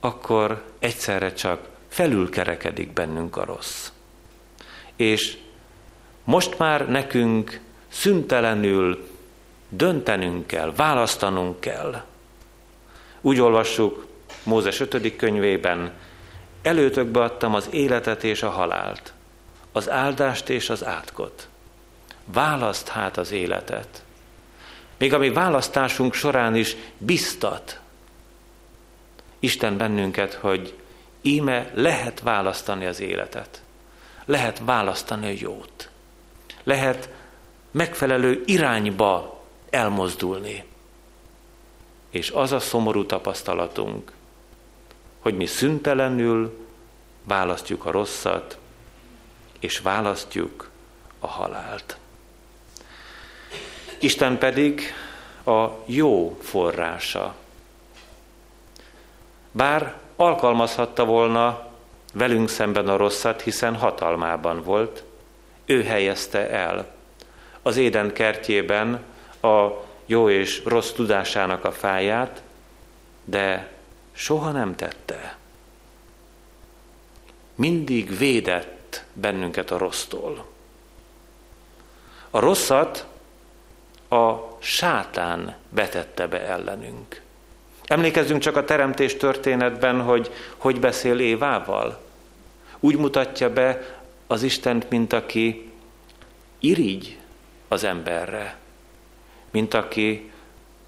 akkor 0.00 0.64
egyszerre 0.78 1.32
csak 1.32 1.68
felülkerekedik 1.88 2.92
bennünk 2.92 3.36
a 3.36 3.44
rossz. 3.44 3.90
És 4.96 5.38
most 6.24 6.58
már 6.58 6.88
nekünk 6.88 7.60
szüntelenül 7.88 9.08
döntenünk 9.68 10.46
kell, 10.46 10.72
választanunk 10.76 11.60
kell. 11.60 12.02
Úgy 13.20 13.40
olvassuk 13.40 14.06
Mózes 14.42 14.80
5. 14.80 15.16
könyvében, 15.16 15.92
előtökbe 16.62 17.22
adtam 17.22 17.54
az 17.54 17.68
életet 17.70 18.24
és 18.24 18.42
a 18.42 18.50
halált, 18.50 19.12
az 19.72 19.90
áldást 19.90 20.48
és 20.48 20.70
az 20.70 20.84
átkot. 20.84 21.48
Választ 22.24 22.88
hát 22.88 23.16
az 23.16 23.30
életet. 23.30 24.02
Még 25.00 25.12
ami 25.12 25.30
választásunk 25.30 26.14
során 26.14 26.56
is 26.56 26.76
biztat 26.98 27.80
Isten 29.38 29.76
bennünket, 29.76 30.34
hogy 30.34 30.74
íme 31.22 31.70
lehet 31.74 32.20
választani 32.20 32.86
az 32.86 33.00
életet. 33.00 33.62
Lehet 34.24 34.60
választani 34.64 35.26
a 35.26 35.38
jót. 35.40 35.90
Lehet 36.62 37.08
megfelelő 37.70 38.42
irányba 38.46 39.44
elmozdulni. 39.70 40.64
És 42.10 42.30
az 42.30 42.52
a 42.52 42.60
szomorú 42.60 43.06
tapasztalatunk, 43.06 44.12
hogy 45.18 45.34
mi 45.34 45.46
szüntelenül 45.46 46.66
választjuk 47.24 47.84
a 47.84 47.90
rosszat, 47.90 48.58
és 49.60 49.78
választjuk 49.78 50.70
a 51.18 51.26
halált. 51.26 51.98
Isten 54.02 54.38
pedig 54.38 54.94
a 55.44 55.66
jó 55.84 56.38
forrása. 56.42 57.34
Bár 59.52 59.94
alkalmazhatta 60.16 61.04
volna 61.04 61.66
velünk 62.12 62.48
szemben 62.48 62.88
a 62.88 62.96
rosszat, 62.96 63.42
hiszen 63.42 63.76
hatalmában 63.76 64.62
volt, 64.62 65.04
ő 65.64 65.82
helyezte 65.82 66.50
el 66.50 66.94
az 67.62 67.76
éden 67.76 68.12
kertjében 68.12 69.02
a 69.42 69.68
jó 70.06 70.30
és 70.30 70.62
rossz 70.64 70.90
tudásának 70.90 71.64
a 71.64 71.72
fáját, 71.72 72.42
de 73.24 73.72
soha 74.12 74.50
nem 74.50 74.76
tette. 74.76 75.36
Mindig 77.54 78.18
védett 78.18 79.04
bennünket 79.12 79.70
a 79.70 79.78
rossztól. 79.78 80.46
A 82.30 82.38
rosszat 82.38 83.06
a 84.10 84.56
sátán 84.58 85.56
vetette 85.68 86.26
be 86.26 86.40
ellenünk. 86.46 87.20
Emlékezzünk 87.84 88.40
csak 88.40 88.56
a 88.56 88.64
teremtés 88.64 89.16
történetben, 89.16 90.00
hogy 90.00 90.30
hogy 90.56 90.80
beszél 90.80 91.18
Évával. 91.18 92.00
Úgy 92.80 92.96
mutatja 92.96 93.52
be 93.52 93.98
az 94.26 94.42
Istent, 94.42 94.90
mint 94.90 95.12
aki 95.12 95.70
irigy 96.58 97.18
az 97.68 97.84
emberre, 97.84 98.56
mint 99.50 99.74
aki 99.74 100.30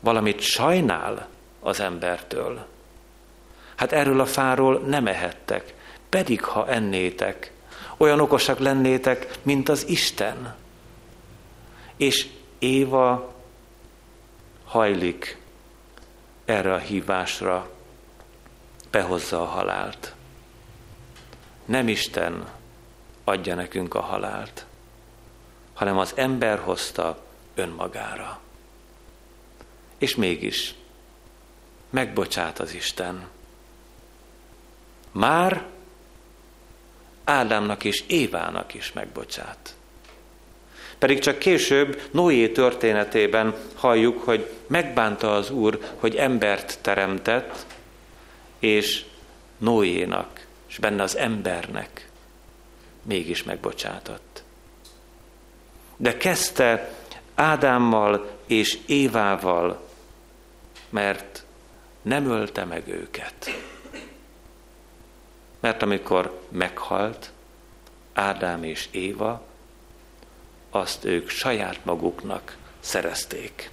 valamit 0.00 0.40
sajnál 0.40 1.28
az 1.60 1.80
embertől. 1.80 2.66
Hát 3.74 3.92
erről 3.92 4.20
a 4.20 4.26
fáról 4.26 4.78
nem 4.78 5.06
ehettek, 5.06 5.74
pedig 6.08 6.44
ha 6.44 6.68
ennétek, 6.68 7.52
olyan 7.96 8.20
okosak 8.20 8.58
lennétek, 8.58 9.38
mint 9.42 9.68
az 9.68 9.88
Isten. 9.88 10.54
És 11.96 12.28
Éva 12.62 13.34
hajlik 14.64 15.38
erre 16.44 16.74
a 16.74 16.78
hívásra, 16.78 17.70
behozza 18.90 19.42
a 19.42 19.44
halált. 19.44 20.14
Nem 21.64 21.88
Isten 21.88 22.48
adja 23.24 23.54
nekünk 23.54 23.94
a 23.94 24.00
halált, 24.00 24.66
hanem 25.72 25.98
az 25.98 26.12
ember 26.16 26.58
hozta 26.58 27.24
önmagára. 27.54 28.40
És 29.98 30.14
mégis 30.14 30.74
megbocsát 31.90 32.58
az 32.58 32.74
Isten. 32.74 33.28
Már 35.12 35.66
Ádámnak 37.24 37.84
és 37.84 38.04
Évának 38.06 38.74
is 38.74 38.92
megbocsát. 38.92 39.74
Pedig 41.02 41.18
csak 41.18 41.38
később 41.38 42.00
Noé 42.10 42.48
történetében 42.48 43.54
halljuk, 43.74 44.22
hogy 44.22 44.50
megbánta 44.66 45.34
az 45.34 45.50
Úr, 45.50 45.78
hogy 45.96 46.16
embert 46.16 46.78
teremtett, 46.80 47.66
és 48.58 49.04
Noénak, 49.58 50.46
és 50.68 50.78
benne 50.78 51.02
az 51.02 51.16
embernek 51.16 52.10
mégis 53.02 53.42
megbocsátott. 53.42 54.42
De 55.96 56.16
kezdte 56.16 56.94
Ádámmal 57.34 58.30
és 58.46 58.78
Évával, 58.86 59.88
mert 60.90 61.44
nem 62.02 62.30
ölte 62.30 62.64
meg 62.64 62.88
őket. 62.88 63.60
Mert 65.60 65.82
amikor 65.82 66.40
meghalt 66.48 67.32
Ádám 68.12 68.64
és 68.64 68.88
Éva, 68.90 69.50
azt 70.74 71.04
ők 71.04 71.28
saját 71.28 71.84
maguknak 71.84 72.56
szerezték. 72.80 73.70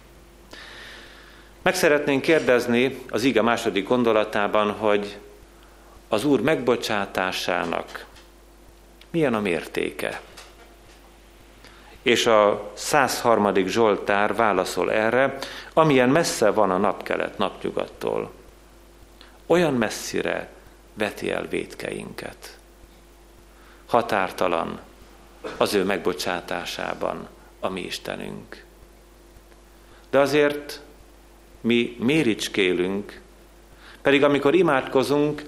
Meg 1.61 1.75
szeretnénk 1.75 2.21
kérdezni 2.21 3.05
az 3.09 3.23
ige 3.23 3.41
második 3.41 3.87
gondolatában, 3.87 4.71
hogy 4.71 5.17
az 6.07 6.25
Úr 6.25 6.41
megbocsátásának 6.41 8.05
milyen 9.09 9.33
a 9.33 9.39
mértéke? 9.39 10.21
És 12.01 12.25
a 12.25 12.71
103. 12.73 13.53
Zsoltár 13.65 14.35
válaszol 14.35 14.91
erre, 14.91 15.37
amilyen 15.73 16.09
messze 16.09 16.49
van 16.49 16.71
a 16.71 16.77
napkelet 16.77 17.37
napnyugattól, 17.37 18.31
olyan 19.45 19.73
messzire 19.73 20.49
veti 20.93 21.31
el 21.31 21.47
vétkeinket. 21.47 22.57
Határtalan 23.85 24.79
az 25.57 25.73
ő 25.73 25.83
megbocsátásában 25.83 27.27
a 27.59 27.69
mi 27.69 27.81
Istenünk. 27.81 28.63
De 30.09 30.19
azért 30.19 30.81
mi 31.61 31.95
méricskélünk, 31.99 33.21
pedig 34.01 34.23
amikor 34.23 34.55
imádkozunk, 34.55 35.45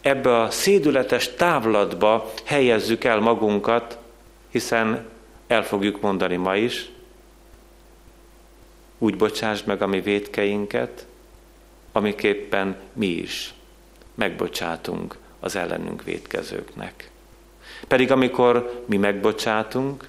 ebbe 0.00 0.40
a 0.40 0.50
szédületes 0.50 1.34
távlatba 1.34 2.32
helyezzük 2.44 3.04
el 3.04 3.20
magunkat, 3.20 3.98
hiszen 4.50 5.06
el 5.46 5.64
fogjuk 5.64 6.00
mondani 6.00 6.36
ma 6.36 6.56
is, 6.56 6.90
úgy 8.98 9.16
bocsásd 9.16 9.66
meg 9.66 9.82
a 9.82 9.86
mi 9.86 10.00
védkeinket, 10.00 11.06
amiképpen 11.92 12.76
mi 12.92 13.06
is 13.06 13.54
megbocsátunk 14.14 15.16
az 15.40 15.56
ellenünk 15.56 16.02
védkezőknek. 16.02 17.10
Pedig 17.88 18.10
amikor 18.10 18.82
mi 18.86 18.96
megbocsátunk, 18.96 20.08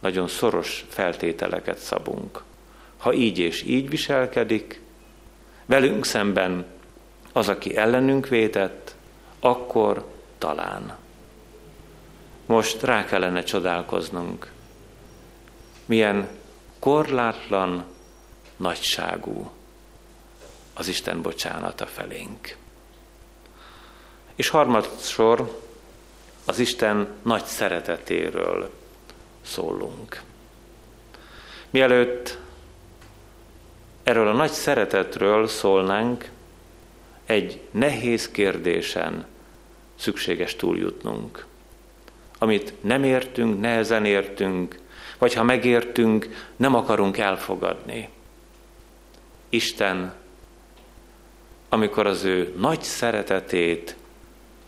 nagyon 0.00 0.28
szoros 0.28 0.84
feltételeket 0.88 1.78
szabunk. 1.78 2.42
Ha 2.96 3.12
így 3.12 3.38
és 3.38 3.62
így 3.62 3.88
viselkedik, 3.88 4.80
velünk 5.66 6.04
szemben 6.04 6.66
az, 7.32 7.48
aki 7.48 7.76
ellenünk 7.76 8.28
vétett, 8.28 8.94
akkor 9.40 10.06
talán. 10.38 10.96
Most 12.46 12.82
rá 12.82 13.04
kellene 13.04 13.42
csodálkoznunk, 13.42 14.52
milyen 15.84 16.28
korlátlan 16.78 17.84
nagyságú 18.56 19.50
az 20.74 20.88
Isten 20.88 21.22
bocsánata 21.22 21.86
felénk. 21.86 22.56
És 24.34 24.48
harmadszor 24.48 25.63
az 26.44 26.58
Isten 26.58 27.08
nagy 27.22 27.44
szeretetéről 27.44 28.70
szólunk. 29.42 30.22
Mielőtt 31.70 32.38
erről 34.02 34.28
a 34.28 34.32
nagy 34.32 34.50
szeretetről 34.50 35.46
szólnánk, 35.46 36.30
egy 37.26 37.60
nehéz 37.70 38.30
kérdésen 38.30 39.26
szükséges 39.94 40.56
túljutnunk. 40.56 41.46
Amit 42.38 42.72
nem 42.80 43.04
értünk, 43.04 43.60
nehezen 43.60 44.04
értünk, 44.04 44.78
vagy 45.18 45.34
ha 45.34 45.42
megértünk, 45.42 46.46
nem 46.56 46.74
akarunk 46.74 47.18
elfogadni. 47.18 48.08
Isten, 49.48 50.14
amikor 51.68 52.06
az 52.06 52.24
ő 52.24 52.54
nagy 52.56 52.82
szeretetét 52.82 53.96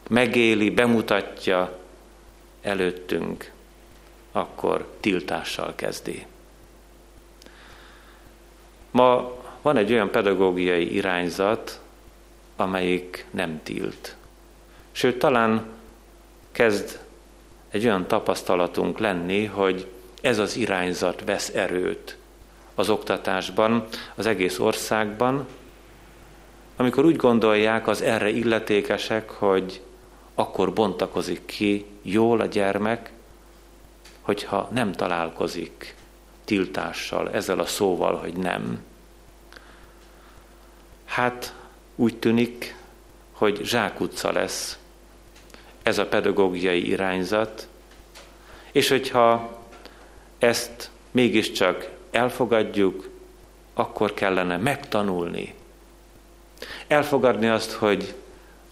megéli, 0.09 0.71
bemutatja 0.71 1.79
előttünk, 2.63 3.53
akkor 4.33 4.87
tiltással 5.01 5.73
kezdi. 5.75 6.27
Ma 8.91 9.35
van 9.63 9.77
egy 9.77 9.93
olyan 9.93 10.11
pedagógiai 10.11 10.95
irányzat, 10.95 11.81
amelyik 12.57 13.27
nem 13.31 13.61
tilt. 13.63 14.17
Sőt, 14.93 15.19
talán 15.19 15.67
kezd 16.53 16.99
egy 17.69 17.85
olyan 17.85 18.07
tapasztalatunk 18.07 18.99
lenni, 18.99 19.45
hogy 19.45 19.87
ez 20.21 20.39
az 20.39 20.57
irányzat 20.57 21.23
vesz 21.25 21.49
erőt 21.55 22.17
az 22.75 22.91
oktatásban, 22.91 23.87
az 24.15 24.27
egész 24.27 24.59
országban, 24.59 25.47
amikor 26.77 27.05
úgy 27.05 27.17
gondolják 27.17 27.87
az 27.87 28.03
erre 28.03 28.29
illetékesek, 28.29 29.31
hogy 29.31 29.81
akkor 30.39 30.73
bontakozik 30.73 31.45
ki 31.45 31.87
jól 32.03 32.41
a 32.41 32.47
gyermek, 32.47 33.11
hogyha 34.21 34.69
nem 34.73 34.93
találkozik 34.93 35.95
tiltással, 36.45 37.31
ezzel 37.31 37.59
a 37.59 37.67
szóval, 37.67 38.17
hogy 38.17 38.37
nem. 38.37 38.85
Hát 41.05 41.55
úgy 41.95 42.17
tűnik, 42.19 42.77
hogy 43.33 43.61
zsákutca 43.65 44.33
lesz 44.33 44.79
ez 45.83 45.99
a 45.99 46.07
pedagógiai 46.07 46.89
irányzat, 46.89 47.69
és 48.73 48.89
hogyha 48.89 49.59
ezt 50.39 50.91
mégiscsak 51.11 51.91
elfogadjuk, 52.11 53.09
akkor 53.75 54.15
kellene 54.15 54.57
megtanulni. 54.57 55.55
Elfogadni 56.87 57.49
azt, 57.49 57.73
hogy 57.73 58.15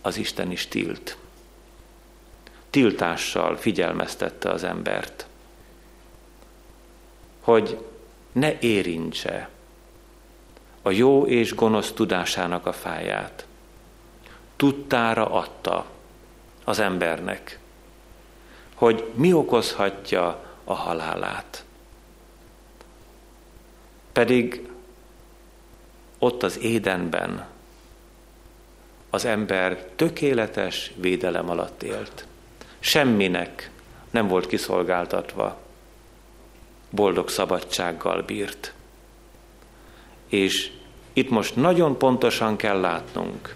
az 0.03 0.17
Isten 0.17 0.51
is 0.51 0.67
tilt. 0.67 1.17
Tiltással 2.75 3.57
figyelmeztette 3.57 4.51
az 4.51 4.65
embert, 4.65 5.27
hogy 7.41 7.85
ne 8.33 8.59
érintse 8.59 9.49
a 10.83 10.91
jó 10.91 11.27
és 11.27 11.55
gonosz 11.55 11.93
tudásának 11.93 12.67
a 12.67 12.73
fáját. 12.73 13.47
Tudtára 14.57 15.31
adta 15.31 15.87
az 16.65 16.79
embernek, 16.79 17.59
hogy 18.75 19.11
mi 19.15 19.33
okozhatja 19.33 20.45
a 20.65 20.75
halálát. 20.75 21.65
Pedig 24.13 24.69
ott 26.19 26.43
az 26.43 26.59
édenben 26.59 27.47
az 29.11 29.25
ember 29.25 29.85
tökéletes 29.97 30.93
védelem 30.97 31.51
alatt 31.51 31.83
élt. 31.83 32.27
Semminek 32.85 33.71
nem 34.11 34.29
volt 34.29 34.47
kiszolgáltatva, 34.47 35.59
boldog 36.91 37.29
szabadsággal 37.29 38.23
bírt. 38.23 38.73
És 40.29 40.71
itt 41.13 41.31
most 41.31 41.57
nagyon 41.57 41.99
pontosan 41.99 42.57
kell 42.57 42.81
látnunk, 42.81 43.55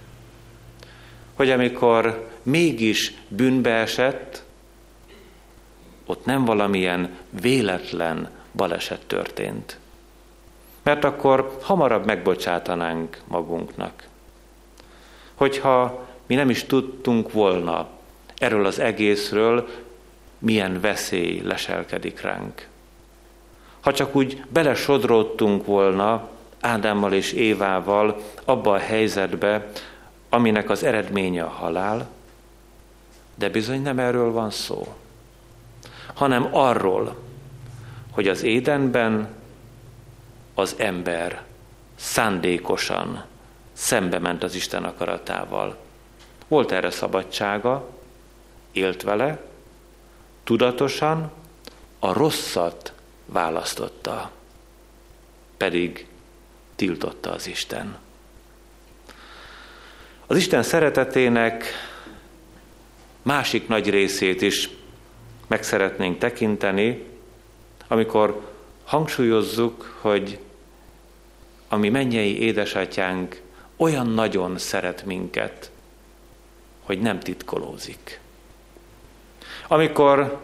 hogy 1.34 1.50
amikor 1.50 2.28
mégis 2.42 3.12
bűnbe 3.28 3.70
esett, 3.70 4.42
ott 6.06 6.24
nem 6.24 6.44
valamilyen 6.44 7.16
véletlen 7.30 8.30
baleset 8.52 9.06
történt. 9.06 9.78
Mert 10.82 11.04
akkor 11.04 11.58
hamarabb 11.62 12.04
megbocsátanánk 12.06 13.20
magunknak. 13.24 14.06
Hogyha 15.34 16.06
mi 16.26 16.34
nem 16.34 16.50
is 16.50 16.64
tudtunk 16.64 17.32
volna 17.32 17.96
erről 18.38 18.66
az 18.66 18.78
egészről, 18.78 19.68
milyen 20.38 20.80
veszély 20.80 21.40
leselkedik 21.40 22.20
ránk. 22.20 22.66
Ha 23.80 23.92
csak 23.92 24.14
úgy 24.14 24.42
belesodródtunk 24.48 25.66
volna 25.66 26.28
Ádámmal 26.60 27.12
és 27.12 27.32
Évával 27.32 28.20
abba 28.44 28.72
a 28.72 28.78
helyzetbe, 28.78 29.70
aminek 30.28 30.70
az 30.70 30.82
eredménye 30.82 31.42
a 31.42 31.48
halál, 31.48 32.08
de 33.34 33.48
bizony 33.48 33.82
nem 33.82 33.98
erről 33.98 34.32
van 34.32 34.50
szó, 34.50 34.94
hanem 36.14 36.48
arról, 36.52 37.16
hogy 38.10 38.28
az 38.28 38.42
édenben 38.42 39.28
az 40.54 40.74
ember 40.78 41.42
szándékosan 41.94 43.24
szembe 43.72 44.18
ment 44.18 44.42
az 44.42 44.54
Isten 44.54 44.84
akaratával. 44.84 45.76
Volt 46.48 46.72
erre 46.72 46.90
szabadsága, 46.90 47.88
élt 48.78 49.02
vele, 49.02 49.42
tudatosan 50.44 51.30
a 51.98 52.12
rosszat 52.12 52.92
választotta, 53.26 54.30
pedig 55.56 56.06
tiltotta 56.76 57.32
az 57.32 57.46
Isten. 57.46 57.98
Az 60.26 60.36
Isten 60.36 60.62
szeretetének 60.62 61.64
másik 63.22 63.68
nagy 63.68 63.90
részét 63.90 64.40
is 64.42 64.70
meg 65.46 65.62
szeretnénk 65.62 66.18
tekinteni, 66.18 67.04
amikor 67.88 68.52
hangsúlyozzuk, 68.84 69.98
hogy 70.00 70.38
a 71.68 71.76
mi 71.76 71.88
mennyei 71.88 72.40
édesatyánk 72.40 73.42
olyan 73.76 74.06
nagyon 74.06 74.58
szeret 74.58 75.04
minket, 75.04 75.70
hogy 76.80 77.00
nem 77.00 77.20
titkolózik. 77.20 78.20
Amikor 79.68 80.38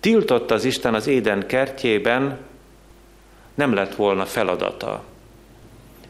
tiltott 0.00 0.50
az 0.50 0.64
Isten 0.64 0.94
az 0.94 1.06
éden 1.06 1.46
kertjében, 1.46 2.38
nem 3.54 3.74
lett 3.74 3.94
volna 3.94 4.24
feladata 4.24 5.04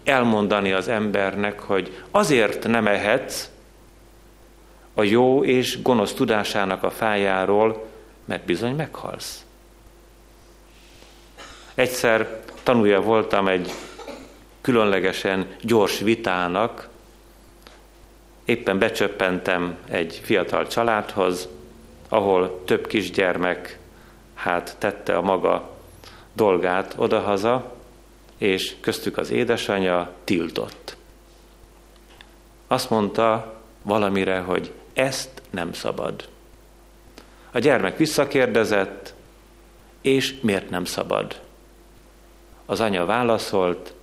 elmondani 0.04 0.72
az 0.72 0.88
embernek, 0.88 1.60
hogy 1.60 2.02
azért 2.10 2.66
nem 2.66 2.86
ehetsz 2.86 3.48
a 4.94 5.02
jó 5.02 5.44
és 5.44 5.82
gonosz 5.82 6.12
tudásának 6.12 6.82
a 6.82 6.90
fájáról, 6.90 7.86
mert 8.24 8.44
bizony 8.44 8.74
meghalsz. 8.74 9.44
Egyszer 11.74 12.40
tanulja 12.62 13.00
voltam 13.00 13.48
egy 13.48 13.72
különlegesen 14.60 15.46
gyors 15.60 15.98
vitának, 15.98 16.88
éppen 18.44 18.78
becsöppentem 18.78 19.76
egy 19.90 20.20
fiatal 20.22 20.66
családhoz, 20.66 21.48
ahol 22.14 22.64
több 22.64 22.86
kisgyermek 22.86 23.78
hát 24.34 24.76
tette 24.78 25.16
a 25.16 25.22
maga 25.22 25.70
dolgát 26.32 26.94
odahaza, 26.96 27.72
és 28.38 28.76
köztük 28.80 29.18
az 29.18 29.30
édesanyja 29.30 30.12
tiltott. 30.24 30.96
Azt 32.66 32.90
mondta 32.90 33.54
valamire, 33.82 34.38
hogy 34.38 34.72
ezt 34.92 35.42
nem 35.50 35.72
szabad. 35.72 36.28
A 37.50 37.58
gyermek 37.58 37.96
visszakérdezett, 37.96 39.14
és 40.00 40.40
miért 40.40 40.70
nem 40.70 40.84
szabad? 40.84 41.40
Az 42.66 42.80
anya 42.80 43.04
válaszolt, 43.04 43.94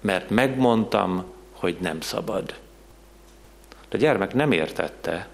mert 0.00 0.30
megmondtam, 0.30 1.24
hogy 1.52 1.76
nem 1.80 2.00
szabad. 2.00 2.54
De 3.88 3.96
a 3.96 4.00
gyermek 4.00 4.34
nem 4.34 4.52
értette, 4.52 5.28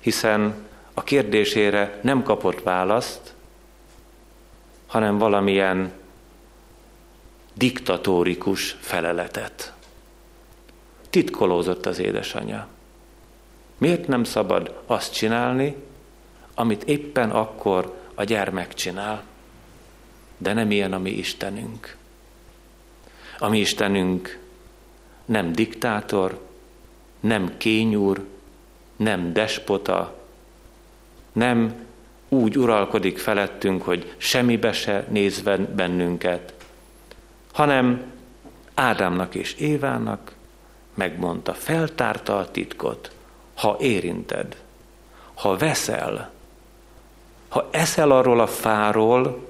hiszen 0.00 0.54
a 0.94 1.02
kérdésére 1.02 1.98
nem 2.02 2.22
kapott 2.22 2.62
választ, 2.62 3.34
hanem 4.86 5.18
valamilyen 5.18 5.92
diktatórikus 7.54 8.76
feleletet. 8.80 9.72
Titkolózott 11.10 11.86
az 11.86 11.98
édesanyja. 11.98 12.68
Miért 13.78 14.06
nem 14.06 14.24
szabad 14.24 14.82
azt 14.86 15.12
csinálni, 15.12 15.76
amit 16.54 16.84
éppen 16.84 17.30
akkor 17.30 17.98
a 18.14 18.24
gyermek 18.24 18.74
csinál? 18.74 19.22
De 20.36 20.52
nem 20.52 20.70
ilyen 20.70 20.92
a 20.92 20.98
mi 20.98 21.10
Istenünk. 21.10 21.96
A 23.38 23.48
mi 23.48 23.58
Istenünk 23.58 24.38
nem 25.24 25.52
diktátor, 25.52 26.40
nem 27.20 27.56
kényúr, 27.56 28.26
nem 29.00 29.32
despota, 29.32 30.14
nem 31.32 31.74
úgy 32.28 32.58
uralkodik 32.58 33.18
felettünk, 33.18 33.82
hogy 33.82 34.14
semmibe 34.16 34.72
se 34.72 35.06
nézve 35.08 35.56
bennünket, 35.56 36.54
hanem 37.52 38.02
Ádámnak 38.74 39.34
és 39.34 39.54
Évának 39.54 40.32
megmondta, 40.94 41.54
feltárta 41.54 42.38
a 42.38 42.50
titkot, 42.50 43.10
ha 43.54 43.76
érinted, 43.80 44.56
ha 45.34 45.56
veszel, 45.56 46.30
ha 47.48 47.68
eszel 47.70 48.10
arról 48.10 48.40
a 48.40 48.46
fáról, 48.46 49.48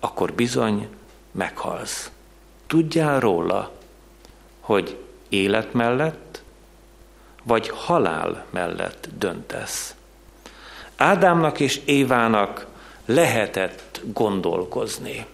akkor 0.00 0.32
bizony 0.32 0.88
meghalsz. 1.30 2.10
Tudjál 2.66 3.20
róla, 3.20 3.72
hogy 4.60 4.96
élet 5.28 5.72
mellett, 5.72 6.29
vagy 7.42 7.68
halál 7.68 8.44
mellett 8.50 9.08
döntesz. 9.18 9.94
Ádámnak 10.96 11.60
és 11.60 11.80
Évának 11.84 12.66
lehetett 13.04 14.00
gondolkozni. 14.12 15.26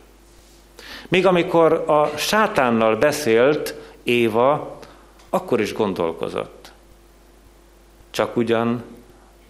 Még 1.09 1.27
amikor 1.27 1.73
a 1.73 2.17
sátánnal 2.17 2.97
beszélt 2.97 3.75
Éva, 4.03 4.79
akkor 5.31 5.61
is 5.61 5.73
gondolkozott. 5.73 6.73
Csak 8.11 8.37
ugyan 8.37 8.85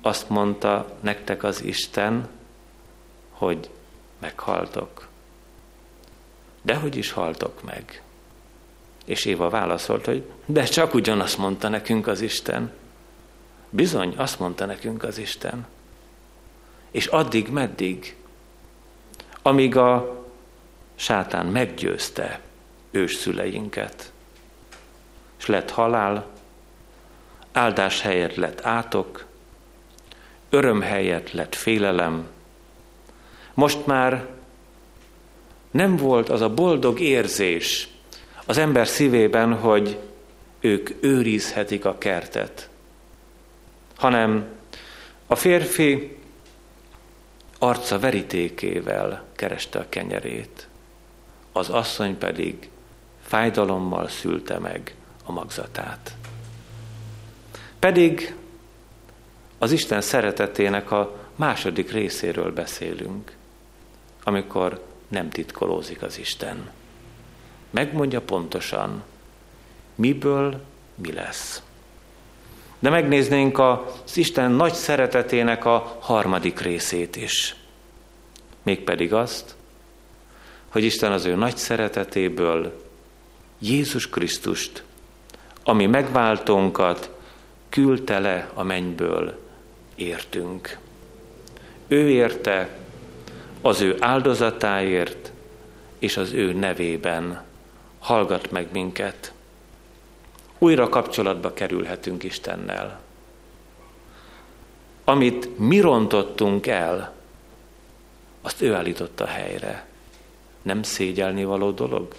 azt 0.02 0.28
mondta 0.28 0.96
nektek 1.00 1.42
az 1.42 1.62
Isten, 1.62 2.28
hogy 3.30 3.70
meghaltok. 4.18 5.08
Dehogy 6.62 6.96
is 6.96 7.10
haltok 7.12 7.62
meg. 7.62 8.02
És 9.06 9.24
Éva 9.24 9.48
válaszolt, 9.48 10.04
hogy 10.04 10.24
de 10.46 10.64
csak 10.64 10.94
ugyanazt 10.94 11.38
mondta 11.38 11.68
nekünk 11.68 12.06
az 12.06 12.20
Isten. 12.20 12.72
Bizony, 13.70 14.14
azt 14.16 14.38
mondta 14.38 14.66
nekünk 14.66 15.02
az 15.02 15.18
Isten. 15.18 15.66
És 16.90 17.06
addig, 17.06 17.48
meddig, 17.48 18.16
amíg 19.42 19.76
a 19.76 20.24
sátán 20.94 21.46
meggyőzte 21.46 22.40
ősszüleinket, 22.90 24.12
és 25.38 25.46
lett 25.46 25.70
halál, 25.70 26.26
áldás 27.52 28.00
helyett 28.00 28.34
lett 28.34 28.64
átok, 28.64 29.24
öröm 30.50 30.80
helyett 30.80 31.32
lett 31.32 31.54
félelem. 31.54 32.28
Most 33.54 33.86
már 33.86 34.28
nem 35.70 35.96
volt 35.96 36.28
az 36.28 36.40
a 36.40 36.54
boldog 36.54 37.00
érzés 37.00 37.88
az 38.46 38.58
ember 38.58 38.86
szívében, 38.88 39.54
hogy 39.54 39.98
ők 40.60 40.90
őrizhetik 41.00 41.84
a 41.84 41.98
kertet, 41.98 42.68
hanem 43.96 44.46
a 45.26 45.34
férfi 45.34 46.16
arca 47.58 47.98
verítékével 47.98 49.24
kereste 49.36 49.78
a 49.78 49.88
kenyerét 49.88 50.68
az 51.56 51.68
asszony 51.68 52.18
pedig 52.18 52.68
fájdalommal 53.22 54.08
szülte 54.08 54.58
meg 54.58 54.94
a 55.24 55.32
magzatát. 55.32 56.14
Pedig 57.78 58.34
az 59.58 59.72
Isten 59.72 60.00
szeretetének 60.00 60.90
a 60.90 61.28
második 61.36 61.92
részéről 61.92 62.52
beszélünk, 62.52 63.32
amikor 64.24 64.84
nem 65.08 65.28
titkolózik 65.28 66.02
az 66.02 66.18
Isten. 66.18 66.70
Megmondja 67.76 68.20
pontosan, 68.20 69.02
miből 69.94 70.60
mi 70.94 71.12
lesz. 71.12 71.62
De 72.78 72.90
megnéznénk 72.90 73.58
az 73.58 74.16
Isten 74.16 74.50
nagy 74.50 74.72
szeretetének 74.72 75.64
a 75.64 75.96
harmadik 76.00 76.60
részét 76.60 77.16
is. 77.16 77.56
Mégpedig 78.62 79.12
azt, 79.12 79.54
hogy 80.68 80.84
Isten 80.84 81.12
az 81.12 81.24
ő 81.24 81.34
nagy 81.34 81.56
szeretetéből 81.56 82.82
Jézus 83.58 84.08
Krisztust, 84.08 84.82
ami 85.62 85.86
megváltónkat 85.86 87.10
küldte 87.68 88.18
le 88.18 88.50
a 88.54 88.62
mennyből, 88.62 89.38
értünk. 89.94 90.78
Ő 91.88 92.08
érte 92.08 92.78
az 93.60 93.80
ő 93.80 93.96
áldozatáért 94.00 95.32
és 95.98 96.16
az 96.16 96.32
ő 96.32 96.52
nevében 96.52 97.45
hallgat 98.06 98.50
meg 98.50 98.68
minket. 98.72 99.32
Újra 100.58 100.88
kapcsolatba 100.88 101.52
kerülhetünk 101.52 102.22
Istennel. 102.22 103.00
Amit 105.04 105.58
mi 105.58 105.80
rontottunk 105.80 106.66
el, 106.66 107.14
azt 108.42 108.62
ő 108.62 108.74
állította 108.74 109.24
helyre 109.24 109.86
nem 110.62 110.82
szégyelni 110.82 111.44
való 111.44 111.70
dolog? 111.70 112.14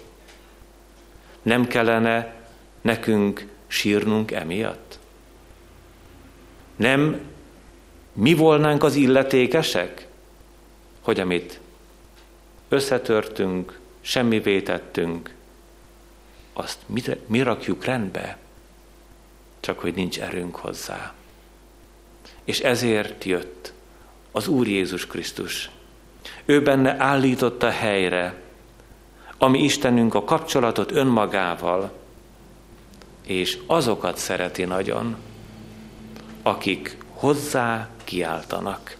Nem 1.42 1.66
kellene 1.66 2.34
nekünk 2.80 3.46
sírnunk 3.66 4.30
emiatt? 4.30 4.98
Nem 6.76 7.20
mi 8.12 8.34
volnánk 8.34 8.82
az 8.82 8.94
illetékesek, 8.94 10.06
hogy 11.00 11.20
amit 11.20 11.60
összetörtünk, 12.68 13.78
semmi 14.00 14.40
vétettünk, 14.40 15.36
azt 16.58 16.78
mi, 16.86 17.02
mi 17.26 17.42
rakjuk 17.42 17.84
rendbe, 17.84 18.38
csak 19.60 19.78
hogy 19.78 19.94
nincs 19.94 20.20
erőnk 20.20 20.56
hozzá. 20.56 21.12
És 22.44 22.60
ezért 22.60 23.24
jött 23.24 23.72
az 24.32 24.48
Úr 24.48 24.66
Jézus 24.66 25.06
Krisztus. 25.06 25.70
Ő 26.44 26.62
benne 26.62 26.96
állította 26.98 27.70
helyre, 27.70 28.42
ami 29.38 29.62
Istenünk 29.62 30.14
a 30.14 30.24
kapcsolatot 30.24 30.92
önmagával, 30.92 31.92
és 33.26 33.58
azokat 33.66 34.16
szereti 34.16 34.64
nagyon, 34.64 35.16
akik 36.42 36.96
hozzá 37.12 37.88
kiáltanak. 38.04 38.96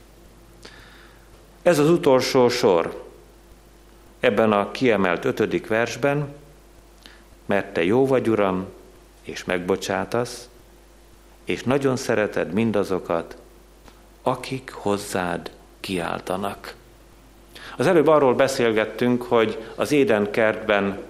Ez 1.62 1.78
az 1.78 1.90
utolsó 1.90 2.48
sor 2.48 3.06
ebben 4.20 4.52
a 4.52 4.70
kiemelt 4.70 5.24
ötödik 5.24 5.66
versben, 5.66 6.34
mert 7.48 7.72
te 7.72 7.84
jó 7.84 8.06
vagy, 8.06 8.28
Uram, 8.28 8.66
és 9.22 9.44
megbocsátasz, 9.44 10.48
és 11.44 11.62
nagyon 11.62 11.96
szereted 11.96 12.52
mindazokat, 12.52 13.36
akik 14.22 14.70
hozzád 14.70 15.50
kiáltanak. 15.80 16.74
Az 17.76 17.86
előbb 17.86 18.06
arról 18.06 18.34
beszélgettünk, 18.34 19.22
hogy 19.22 19.58
az 19.74 19.92
Éden 19.92 20.30
kertben 20.30 21.02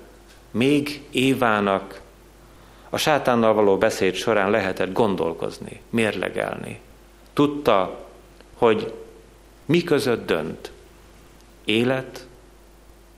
még 0.50 1.02
Évának 1.10 2.00
a 2.88 2.96
sátánnal 2.96 3.54
való 3.54 3.78
beszéd 3.78 4.14
során 4.14 4.50
lehetett 4.50 4.92
gondolkozni, 4.92 5.80
mérlegelni. 5.90 6.80
Tudta, 7.32 8.06
hogy 8.54 8.94
mi 9.64 9.82
között 9.82 10.26
dönt. 10.26 10.72
Élet 11.64 12.26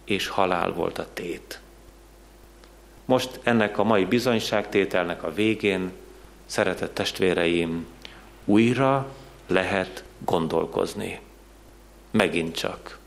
és 0.04 0.28
halál 0.28 0.72
volt 0.72 0.98
a 0.98 1.06
tét. 1.12 1.59
Most 3.10 3.40
ennek 3.42 3.78
a 3.78 3.84
mai 3.84 4.04
bizonyságtételnek 4.04 5.22
a 5.22 5.32
végén, 5.32 5.92
szeretett 6.46 6.94
testvéreim, 6.94 7.86
újra 8.44 9.06
lehet 9.46 10.04
gondolkozni. 10.18 11.20
Megint 12.10 12.56
csak. 12.56 12.98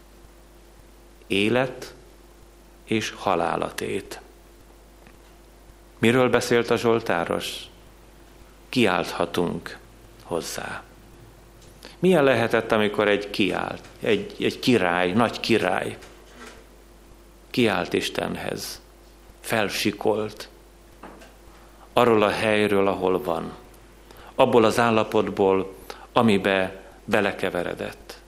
Élet 1.27 1.93
és 2.83 3.09
halálatét. 3.09 4.21
Miről 5.97 6.29
beszélt 6.29 6.69
a 6.69 6.77
Zsoltáros? 6.77 7.69
Kiálthatunk 8.69 9.77
hozzá. 10.23 10.83
Milyen 11.99 12.23
lehetett, 12.23 12.71
amikor 12.71 13.07
egy 13.07 13.29
kiált, 13.29 13.83
egy, 13.99 14.35
egy 14.39 14.59
király, 14.59 15.11
nagy 15.11 15.39
király 15.39 15.97
kiált 17.49 17.93
Istenhez, 17.93 18.82
felsikolt, 19.43 20.49
arról 21.93 22.23
a 22.23 22.29
helyről, 22.29 22.87
ahol 22.87 23.23
van, 23.23 23.51
abból 24.35 24.63
az 24.63 24.79
állapotból, 24.79 25.73
amibe 26.13 26.83
belekeveredett. 27.05 28.21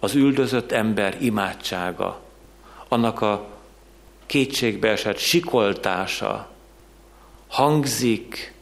Az 0.00 0.14
üldözött 0.14 0.72
ember 0.72 1.16
imádsága, 1.20 2.20
annak 2.88 3.20
a 3.20 3.46
kétségbeesett 4.26 5.18
sikoltása 5.18 6.48
hangzik 7.48 8.54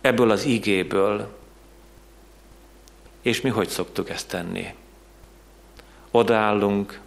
ebből 0.00 0.30
az 0.30 0.44
igéből, 0.44 1.36
és 3.22 3.40
mi 3.40 3.48
hogy 3.48 3.68
szoktuk 3.68 4.10
ezt 4.10 4.28
tenni? 4.28 4.74
Odaállunk 6.10 7.00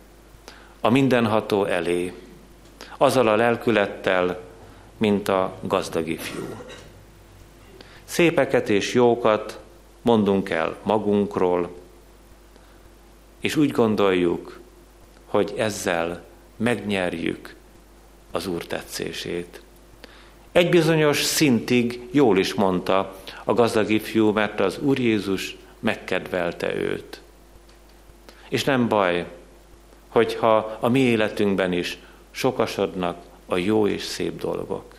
a 0.81 0.89
mindenható 0.89 1.65
elé, 1.65 2.13
azzal 3.01 3.27
a 3.27 3.35
lelkülettel, 3.35 4.39
mint 4.97 5.27
a 5.27 5.57
gazdag 5.61 6.07
ifjú. 6.07 6.45
Szépeket 8.03 8.69
és 8.69 8.93
jókat 8.93 9.59
mondunk 10.01 10.49
el 10.49 10.75
magunkról, 10.83 11.69
és 13.39 13.55
úgy 13.55 13.71
gondoljuk, 13.71 14.59
hogy 15.25 15.53
ezzel 15.57 16.23
megnyerjük 16.55 17.55
az 18.31 18.47
Úr 18.47 18.65
tetszését. 18.65 19.61
Egy 20.51 20.69
bizonyos 20.69 21.23
szintig 21.23 22.07
jól 22.11 22.37
is 22.37 22.53
mondta 22.53 23.15
a 23.43 23.53
gazdag 23.53 23.89
ifjú, 23.89 24.31
mert 24.31 24.59
az 24.59 24.77
Úr 24.77 24.99
Jézus 24.99 25.57
megkedvelte 25.79 26.75
őt. 26.75 27.21
És 28.49 28.63
nem 28.63 28.87
baj, 28.87 29.25
hogyha 30.07 30.77
a 30.79 30.89
mi 30.89 30.99
életünkben 30.99 31.73
is 31.73 31.97
sokasodnak 32.31 33.23
a 33.45 33.57
jó 33.57 33.87
és 33.87 34.03
szép 34.03 34.39
dolgok. 34.39 34.95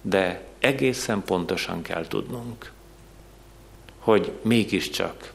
De 0.00 0.46
egészen 0.58 1.22
pontosan 1.22 1.82
kell 1.82 2.06
tudnunk, 2.06 2.72
hogy 3.98 4.32
mégiscsak, 4.42 5.32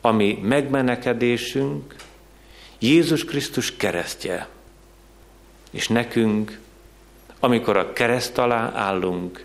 ami 0.00 0.38
megmenekedésünk, 0.42 1.94
Jézus 2.78 3.24
Krisztus 3.24 3.76
keresztje, 3.76 4.48
és 5.70 5.88
nekünk, 5.88 6.60
amikor 7.40 7.76
a 7.76 7.92
kereszt 7.92 8.38
alá 8.38 8.70
állunk, 8.74 9.44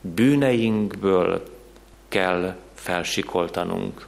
bűneinkből 0.00 1.42
kell 2.08 2.56
felsikoltanunk. 2.74 4.06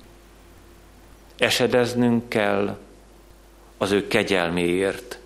Esedeznünk 1.38 2.28
kell 2.28 2.76
az 3.78 3.90
ő 3.90 4.06
kegyelméért. 4.06 5.18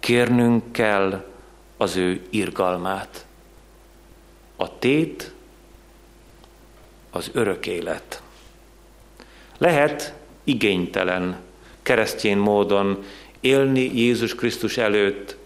Kérnünk 0.00 0.72
kell 0.72 1.24
az 1.76 1.96
ő 1.96 2.20
irgalmát. 2.30 3.26
A 4.56 4.78
tét 4.78 5.32
az 7.10 7.30
örök 7.32 7.66
élet. 7.66 8.22
Lehet 9.58 10.14
igénytelen 10.44 11.40
keresztjén 11.82 12.38
módon 12.38 13.04
élni 13.40 13.90
Jézus 13.94 14.34
Krisztus 14.34 14.76
előtt, 14.76 15.36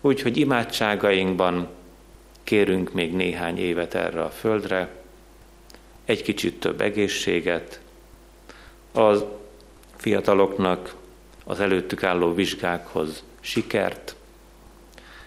úgyhogy 0.00 0.36
imádságainkban 0.36 1.68
kérünk 2.44 2.92
még 2.92 3.14
néhány 3.14 3.58
évet 3.58 3.94
erre 3.94 4.22
a 4.22 4.30
földre, 4.30 4.96
egy 6.04 6.22
kicsit 6.22 6.60
több 6.60 6.80
egészséget, 6.80 7.80
az 8.92 9.24
fiataloknak 9.96 10.94
az 11.48 11.60
előttük 11.60 12.02
álló 12.02 12.34
vizsgákhoz 12.34 13.22
sikert, 13.40 14.16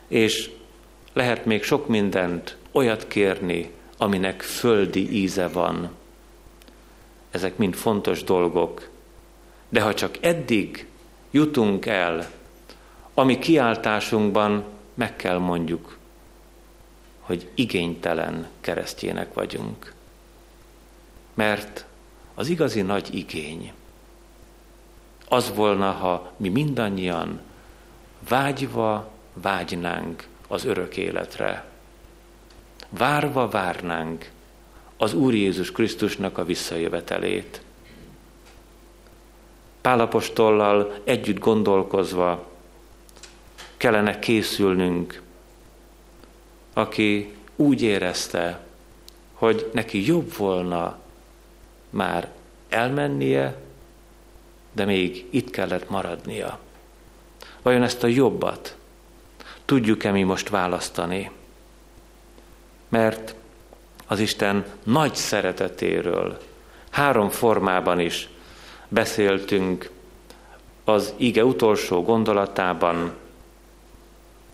és 0.07 0.51
lehet 1.13 1.45
még 1.45 1.63
sok 1.63 1.88
mindent 1.88 2.57
olyat 2.71 3.07
kérni, 3.07 3.71
aminek 3.97 4.41
földi 4.41 5.12
íze 5.12 5.47
van. 5.47 5.91
Ezek 7.31 7.57
mind 7.57 7.73
fontos 7.73 8.23
dolgok, 8.23 8.89
de 9.69 9.81
ha 9.81 9.93
csak 9.93 10.17
eddig 10.19 10.88
jutunk 11.31 11.86
el, 11.86 12.31
ami 13.13 13.39
kiáltásunkban 13.39 14.63
meg 14.93 15.15
kell 15.15 15.38
mondjuk, 15.38 15.97
hogy 17.19 17.49
igénytelen 17.55 18.47
keresztjének 18.60 19.34
vagyunk. 19.34 19.93
Mert 21.34 21.86
az 22.36 22.47
igazi 22.47 22.81
nagy 22.81 23.15
igény 23.15 23.73
az 25.32 25.52
volna, 25.56 25.92
ha 25.92 26.32
mi 26.38 26.50
mindannyian 26.50 27.40
vágyva 28.29 29.12
vágynánk 29.34 30.27
az 30.48 30.65
örök 30.65 30.98
életre. 30.98 31.65
Várva 32.90 33.50
várnánk 33.50 34.32
az 34.98 35.13
Úr 35.13 35.34
Jézus 35.34 35.71
Krisztusnak 35.71 36.38
a 36.38 36.46
visszajövetelét. 36.46 37.62
Pálapostollal 39.82 40.94
együtt 41.04 41.40
gondolkozva 41.40 42.48
kellene 43.77 44.19
készülnünk, 44.19 45.21
aki 46.73 47.34
úgy 47.56 47.82
érezte, 47.82 48.60
hogy 49.34 49.69
neki 49.73 50.06
jobb 50.06 50.36
volna 50.38 51.00
már 51.90 52.32
elmennie, 52.69 53.69
de 54.72 54.86
még 54.86 55.26
itt 55.30 55.50
kellett 55.50 55.90
maradnia. 55.90 56.60
Vajon 57.62 57.84
ezt 57.84 58.04
a 58.04 58.08
jobbat 58.08 58.76
tudjuk-e 59.65 60.12
mi 60.12 60.24
most 60.24 60.50
választani? 60.50 61.32
Mert 62.90 63.36
az 64.08 64.19
Isten 64.19 64.65
nagy 64.84 65.15
szeretetéről 65.15 66.42
három 66.90 67.30
formában 67.30 68.00
is 68.00 68.30
beszéltünk 68.88 69.90
az 70.84 71.13
ige 71.17 71.46
utolsó 71.46 72.04
gondolatában 72.04 73.13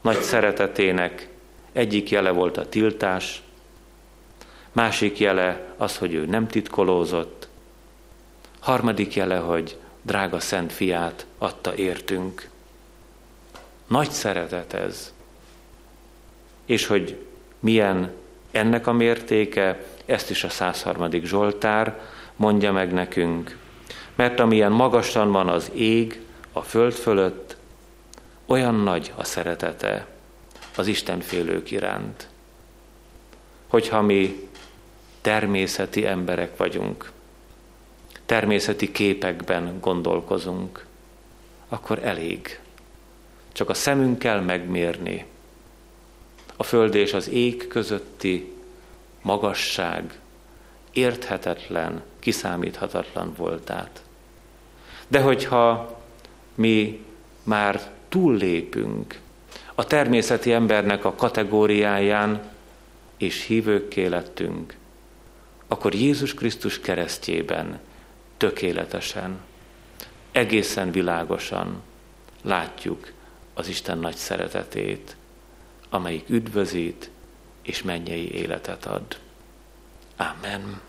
nagy 0.02 0.22
szeretetének 0.22 1.30
egyik 1.72 2.10
jele 2.10 2.32
volt 2.32 2.58
a 2.58 2.70
tiltás, 2.70 3.42
másik 4.72 5.20
jele 5.20 5.74
az, 5.78 5.98
hogy 5.98 6.14
ő 6.14 6.26
nem 6.26 6.48
titkolózott, 6.48 7.48
harmadik 8.60 9.16
jele, 9.16 9.38
hogy 9.38 9.78
drága 10.08 10.40
szent 10.40 10.74
fiát 10.74 11.26
adta 11.38 11.76
értünk. 11.76 12.50
Nagy 13.88 14.12
szeretet 14.12 14.74
ez. 14.74 15.14
És 16.66 16.86
hogy 16.86 17.26
milyen 17.60 18.12
ennek 18.52 18.88
a 18.88 18.92
mértéke, 18.92 19.86
ezt 20.06 20.30
is 20.30 20.44
a 20.44 20.50
103. 20.50 21.10
Zsoltár 21.24 22.00
mondja 22.36 22.72
meg 22.72 22.94
nekünk. 22.94 23.58
Mert 24.16 24.40
amilyen 24.40 24.72
magasan 24.72 25.32
van 25.32 25.50
az 25.50 25.72
ég 25.74 26.22
a 26.52 26.62
föld 26.62 26.94
fölött, 26.94 27.58
olyan 28.46 28.76
nagy 28.76 29.14
a 29.16 29.24
szeretete 29.24 30.08
az 30.76 30.88
Isten 30.88 31.20
félők 31.20 31.72
iránt. 31.72 32.28
Hogyha 33.68 34.02
mi 34.02 34.50
természeti 35.22 36.06
emberek 36.06 36.58
vagyunk, 36.58 37.12
természeti 38.28 38.92
képekben 38.92 39.78
gondolkozunk, 39.80 40.86
akkor 41.70 42.00
elég. 42.04 42.60
Csak 43.52 43.70
a 43.70 43.74
szemünkkel 43.74 44.42
megmérni 44.42 45.26
a 46.56 46.64
föld 46.64 46.96
és 46.96 47.14
az 47.14 47.30
ég 47.30 47.68
közötti 47.68 48.54
magasság 49.22 50.20
érthetetlen, 50.92 52.04
kiszámíthatatlan 52.20 53.34
voltát. 53.38 54.02
De 55.08 55.22
hogyha 55.22 56.00
mi 56.56 57.06
már 57.44 57.92
túllépünk 58.10 59.20
a 59.76 59.84
természeti 59.84 60.54
embernek 60.54 61.06
a 61.06 61.14
kategóriáján, 61.14 62.42
és 63.18 63.46
hívőkké 63.46 64.06
lettünk, 64.06 64.76
akkor 65.68 65.94
Jézus 65.94 66.34
Krisztus 66.34 66.80
keresztjében 66.80 67.80
tökéletesen, 68.38 69.40
egészen 70.32 70.92
világosan 70.92 71.82
látjuk 72.42 73.12
az 73.54 73.68
Isten 73.68 73.98
nagy 73.98 74.16
szeretetét, 74.16 75.16
amelyik 75.90 76.30
üdvözít 76.30 77.10
és 77.62 77.84
mennyei 77.84 78.32
életet 78.32 78.86
ad. 78.86 79.18
Amen. 80.18 80.82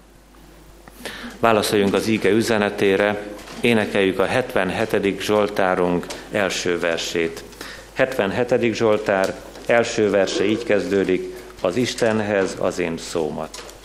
Válaszoljunk 1.40 1.94
az 1.94 2.06
íge 2.06 2.30
üzenetére, 2.30 3.26
énekeljük 3.60 4.18
a 4.18 4.24
77. 4.24 5.20
Zsoltárunk 5.20 6.06
első 6.30 6.78
versét. 6.78 7.44
77. 7.92 8.74
Zsoltár 8.74 9.40
első 9.66 10.10
verse 10.10 10.44
így 10.44 10.62
kezdődik, 10.62 11.36
az 11.60 11.76
Istenhez 11.76 12.56
az 12.60 12.78
én 12.78 12.98
szómat. 12.98 13.77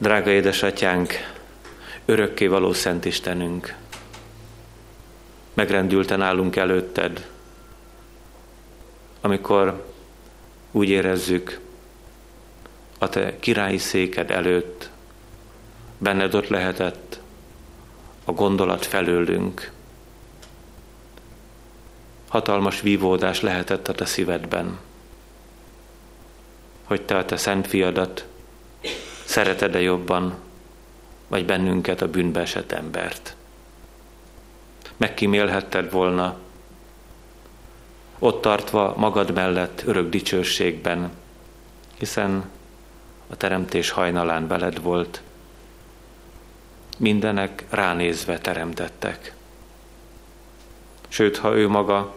Drága 0.00 0.30
édesatyánk, 0.30 1.12
örökké 2.04 2.46
való 2.46 2.72
Szent 2.72 3.04
Istenünk, 3.04 3.74
megrendülten 5.54 6.22
állunk 6.22 6.56
előtted, 6.56 7.28
amikor 9.20 9.86
úgy 10.70 10.88
érezzük, 10.88 11.60
a 12.98 13.08
te 13.08 13.38
királyi 13.38 13.78
széked 13.78 14.30
előtt 14.30 14.90
benned 15.98 16.34
ott 16.34 16.48
lehetett 16.48 17.20
a 18.24 18.32
gondolat 18.32 18.86
felőlünk. 18.86 19.70
Hatalmas 22.28 22.80
vívódás 22.80 23.40
lehetett 23.40 23.88
a 23.88 23.94
te 23.94 24.04
szívedben, 24.04 24.78
hogy 26.84 27.02
te 27.02 27.16
a 27.16 27.24
te 27.24 27.36
szent 27.36 27.66
fiadat 27.66 28.24
szereted-e 29.30 29.80
jobban, 29.80 30.34
vagy 31.28 31.44
bennünket 31.44 32.02
a 32.02 32.08
bűnbe 32.08 32.40
esett 32.40 32.72
embert. 32.72 33.36
Megkímélhetted 34.96 35.90
volna, 35.90 36.36
ott 38.18 38.40
tartva 38.40 38.94
magad 38.96 39.32
mellett 39.32 39.82
örök 39.86 40.08
dicsőségben, 40.10 41.10
hiszen 41.98 42.50
a 43.28 43.36
teremtés 43.36 43.90
hajnalán 43.90 44.46
veled 44.46 44.82
volt, 44.82 45.22
mindenek 46.98 47.64
ránézve 47.68 48.38
teremtettek. 48.38 49.34
Sőt, 51.08 51.36
ha 51.36 51.56
ő 51.56 51.68
maga 51.68 52.14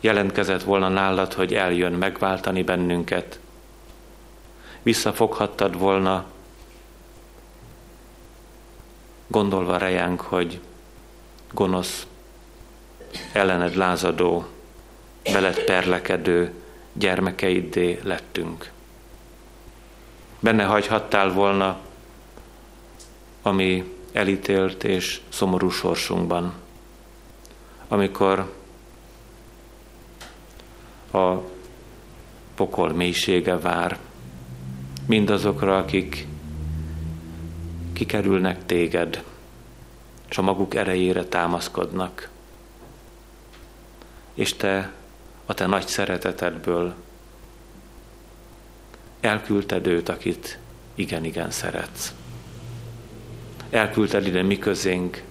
jelentkezett 0.00 0.62
volna 0.62 0.88
nálad, 0.88 1.32
hogy 1.32 1.54
eljön 1.54 1.92
megváltani 1.92 2.62
bennünket, 2.62 3.38
visszafoghattad 4.86 5.78
volna, 5.78 6.24
gondolva 9.26 9.76
rejánk, 9.76 10.20
hogy 10.20 10.60
gonosz, 11.52 12.06
ellened 13.32 13.74
lázadó, 13.74 14.46
veled 15.32 15.64
perlekedő 15.64 16.52
gyermekeiddé 16.92 18.00
lettünk. 18.02 18.70
Benne 20.38 20.64
hagyhattál 20.64 21.32
volna 21.32 21.78
ami 23.42 23.94
elítélt 24.12 24.84
és 24.84 25.20
szomorú 25.28 25.68
sorsunkban, 25.68 26.54
amikor 27.88 28.52
a 31.12 31.34
pokol 32.54 32.92
mélysége 32.92 33.58
vár 33.58 33.98
mindazokra, 35.06 35.76
akik 35.76 36.26
kikerülnek 37.92 38.66
téged, 38.66 39.24
és 40.28 40.38
a 40.38 40.42
maguk 40.42 40.74
erejére 40.74 41.24
támaszkodnak. 41.24 42.28
És 44.34 44.54
te 44.54 44.92
a 45.46 45.54
te 45.54 45.66
nagy 45.66 45.86
szeretetedből 45.86 46.94
elküldted 49.20 49.86
őt, 49.86 50.08
akit 50.08 50.58
igen-igen 50.94 51.50
szeretsz 51.50 52.14
elküldted 53.70 54.26
ide 54.26 54.42
mi 54.42 54.58
közénk, 54.58 55.22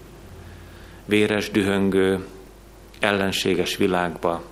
véres, 1.05 1.51
dühöngő, 1.51 2.25
ellenséges 2.99 3.77
világba, 3.77 4.43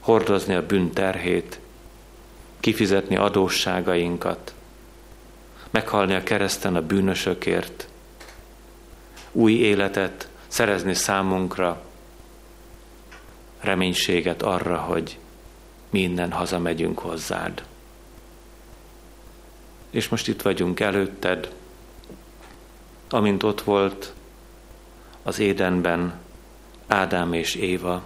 hordozni 0.00 0.54
a 0.54 0.66
bűn 0.66 0.92
terhét, 0.92 1.58
kifizetni 2.64 3.16
adósságainkat, 3.16 4.54
meghalni 5.70 6.14
a 6.14 6.22
kereszten 6.22 6.76
a 6.76 6.82
bűnösökért, 6.82 7.88
új 9.32 9.52
életet 9.52 10.28
szerezni 10.46 10.94
számunkra, 10.94 11.82
reménységet 13.60 14.42
arra, 14.42 14.76
hogy 14.76 15.18
mi 15.90 16.00
innen 16.00 16.32
hazamegyünk 16.32 16.98
hozzád. 16.98 17.64
És 19.90 20.08
most 20.08 20.28
itt 20.28 20.42
vagyunk 20.42 20.80
előtted, 20.80 21.54
amint 23.08 23.42
ott 23.42 23.60
volt 23.60 24.12
az 25.22 25.38
édenben 25.38 26.20
Ádám 26.86 27.32
és 27.32 27.54
Éva, 27.54 28.02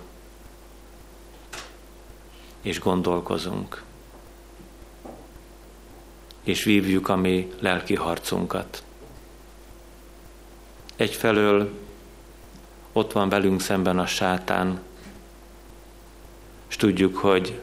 és 2.63 2.81
gondolkozunk, 2.81 3.87
és 6.49 6.65
vívjuk 6.65 7.09
a 7.09 7.17
mi 7.17 7.53
lelki 7.59 7.95
harcunkat. 7.95 8.83
Egyfelől 10.97 11.71
ott 12.93 13.13
van 13.13 13.29
velünk 13.29 13.61
szemben 13.61 13.99
a 13.99 14.07
sátán, 14.07 14.81
és 16.69 16.77
tudjuk, 16.77 17.17
hogy 17.17 17.61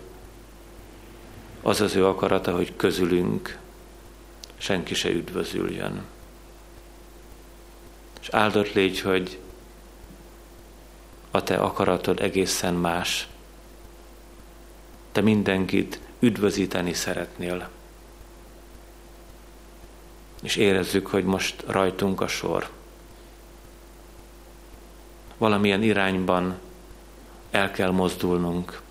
az 1.61 1.81
az 1.81 1.95
ő 1.95 2.05
akarata, 2.05 2.55
hogy 2.55 2.75
közülünk 2.75 3.57
senki 4.57 4.93
se 4.93 5.09
üdvözüljön. 5.09 6.03
És 8.21 8.29
áldott 8.29 8.73
légy, 8.73 8.99
hogy 8.99 9.39
a 11.31 11.43
te 11.43 11.55
akaratod 11.55 12.19
egészen 12.19 12.73
más. 12.73 13.27
Te 15.11 15.21
mindenkit 15.21 15.99
üdvözíteni 16.19 16.93
szeretnél. 16.93 17.74
És 20.45 20.55
érezzük, 20.55 21.07
hogy 21.07 21.23
most 21.23 21.63
rajtunk 21.67 22.21
a 22.21 22.27
sor. 22.27 22.69
Valamilyen 25.37 25.83
irányban 25.83 26.57
el 27.51 27.71
kell 27.71 27.91
mozdulnunk. 27.91 28.81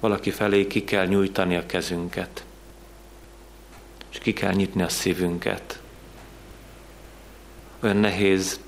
Valaki 0.00 0.30
felé 0.30 0.66
ki 0.66 0.84
kell 0.84 1.06
nyújtani 1.06 1.56
a 1.56 1.66
kezünket, 1.66 2.44
és 4.10 4.18
ki 4.18 4.32
kell 4.32 4.52
nyitni 4.52 4.82
a 4.82 4.88
szívünket 4.88 5.80
Olyan 7.82 7.96
nehéz 7.96 8.60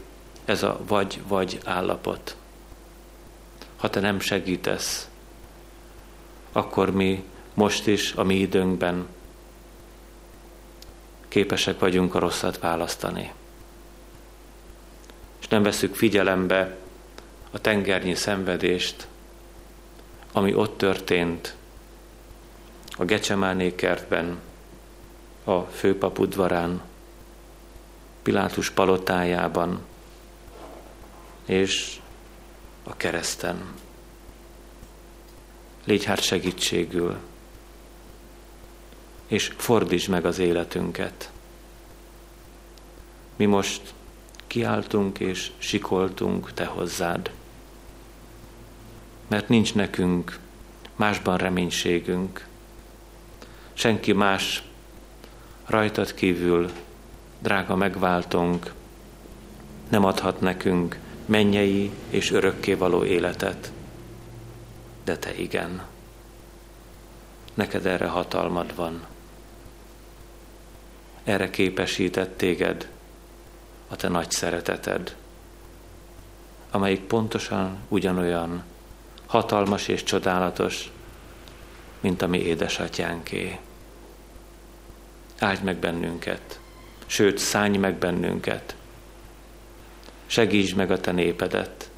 ez 0.44 0.62
a 0.62 0.80
vagy-vagy 0.86 1.60
állapot. 1.64 2.36
Ha 3.76 3.90
te 3.90 4.00
nem 4.00 4.20
segítesz, 4.20 5.08
akkor 6.52 6.90
mi 6.90 7.24
most 7.54 7.86
is 7.86 8.12
a 8.12 8.22
mi 8.22 8.34
időnkben 8.34 9.06
képesek 11.32 11.78
vagyunk 11.78 12.14
a 12.14 12.18
rosszat 12.18 12.58
választani. 12.58 13.32
És 15.40 15.48
nem 15.48 15.62
veszük 15.62 15.94
figyelembe 15.94 16.76
a 17.50 17.58
tengernyi 17.58 18.14
szenvedést, 18.14 19.06
ami 20.32 20.54
ott 20.54 20.78
történt 20.78 21.56
a 22.90 23.04
Gecsemáné 23.04 23.74
kertben, 23.74 24.38
a 25.44 25.60
főpap 25.60 26.18
udvarán, 26.18 26.82
Pilátus 28.22 28.70
palotájában 28.70 29.80
és 31.46 32.00
a 32.82 32.96
kereszten. 32.96 33.74
Légy 35.84 36.04
hát 36.04 36.20
segítségül, 36.20 37.16
és 39.32 39.52
fordítsd 39.56 40.08
meg 40.08 40.24
az 40.24 40.38
életünket. 40.38 41.30
Mi 43.36 43.44
most 43.44 43.94
kiáltunk 44.46 45.18
és 45.18 45.50
sikoltunk 45.58 46.52
Te 46.52 46.64
hozzád, 46.64 47.30
mert 49.28 49.48
nincs 49.48 49.74
nekünk 49.74 50.38
másban 50.96 51.36
reménységünk. 51.36 52.46
Senki 53.72 54.12
más 54.12 54.62
rajtad 55.66 56.14
kívül, 56.14 56.70
drága 57.38 57.76
megváltunk, 57.76 58.72
nem 59.88 60.04
adhat 60.04 60.40
nekünk 60.40 60.98
mennyei 61.26 61.90
és 62.10 62.30
örökkévaló 62.30 63.04
életet, 63.04 63.72
de 65.04 65.18
te 65.18 65.34
igen. 65.34 65.82
Neked 67.54 67.86
erre 67.86 68.06
hatalmad 68.06 68.74
van. 68.74 69.10
Erre 71.24 71.50
képesített 71.50 72.36
téged 72.36 72.88
a 73.88 73.96
te 73.96 74.08
nagy 74.08 74.30
szereteted, 74.30 75.16
amelyik 76.70 77.00
pontosan 77.00 77.78
ugyanolyan 77.88 78.64
hatalmas 79.26 79.88
és 79.88 80.02
csodálatos, 80.02 80.90
mint 82.00 82.22
a 82.22 82.26
mi 82.26 82.38
édesatyánké. 82.38 83.58
Áldj 85.38 85.64
meg 85.64 85.76
bennünket, 85.76 86.60
sőt, 87.06 87.38
szállj 87.38 87.76
meg 87.76 87.94
bennünket. 87.94 88.76
Segítsd 90.26 90.76
meg 90.76 90.90
a 90.90 91.00
te 91.00 91.12
népedet, 91.12 91.90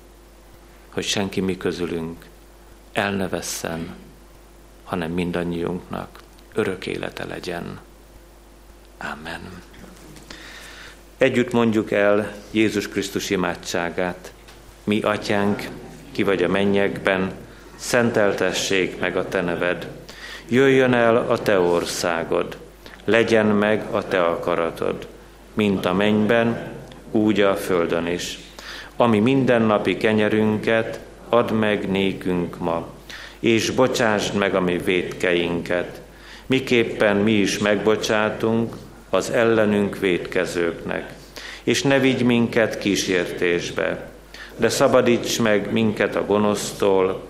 hogy 0.88 1.04
senki 1.04 1.40
mi 1.40 1.56
közülünk 1.56 2.26
el 2.92 3.12
ne 3.12 3.28
vesszen, 3.28 3.94
hanem 4.84 5.10
mindannyiunknak 5.10 6.20
örök 6.54 6.86
élete 6.86 7.24
legyen. 7.24 7.80
Amen. 8.98 9.40
Együtt 11.18 11.52
mondjuk 11.52 11.90
el 11.90 12.32
Jézus 12.50 12.88
Krisztus 12.88 13.30
imádságát. 13.30 14.32
Mi, 14.84 15.00
atyánk, 15.00 15.68
ki 16.12 16.22
vagy 16.22 16.42
a 16.42 16.48
mennyekben, 16.48 17.32
szenteltessék 17.76 19.00
meg 19.00 19.16
a 19.16 19.28
te 19.28 19.40
neved. 19.40 19.88
Jöjjön 20.48 20.92
el 20.92 21.16
a 21.16 21.38
te 21.38 21.58
országod, 21.58 22.56
legyen 23.04 23.46
meg 23.46 23.84
a 23.90 24.08
te 24.08 24.24
akaratod, 24.24 25.06
mint 25.54 25.84
a 25.84 25.92
mennyben, 25.92 26.72
úgy 27.10 27.40
a 27.40 27.56
földön 27.56 28.06
is. 28.06 28.38
Ami 28.96 29.18
mindennapi 29.18 29.96
kenyerünket 29.96 31.00
add 31.28 31.52
meg 31.52 31.90
nékünk 31.90 32.58
ma, 32.58 32.88
és 33.38 33.70
bocsásd 33.70 34.34
meg 34.34 34.54
a 34.54 34.60
mi 34.60 34.78
védkeinket, 34.78 36.00
miképpen 36.46 37.16
mi 37.16 37.32
is 37.32 37.58
megbocsátunk 37.58 38.74
az 39.14 39.30
ellenünk 39.30 39.98
védkezőknek. 39.98 41.12
És 41.62 41.82
ne 41.82 41.98
vigy 41.98 42.22
minket 42.22 42.78
kísértésbe, 42.78 44.08
de 44.56 44.68
szabadíts 44.68 45.40
meg 45.40 45.72
minket 45.72 46.16
a 46.16 46.26
gonosztól, 46.26 47.26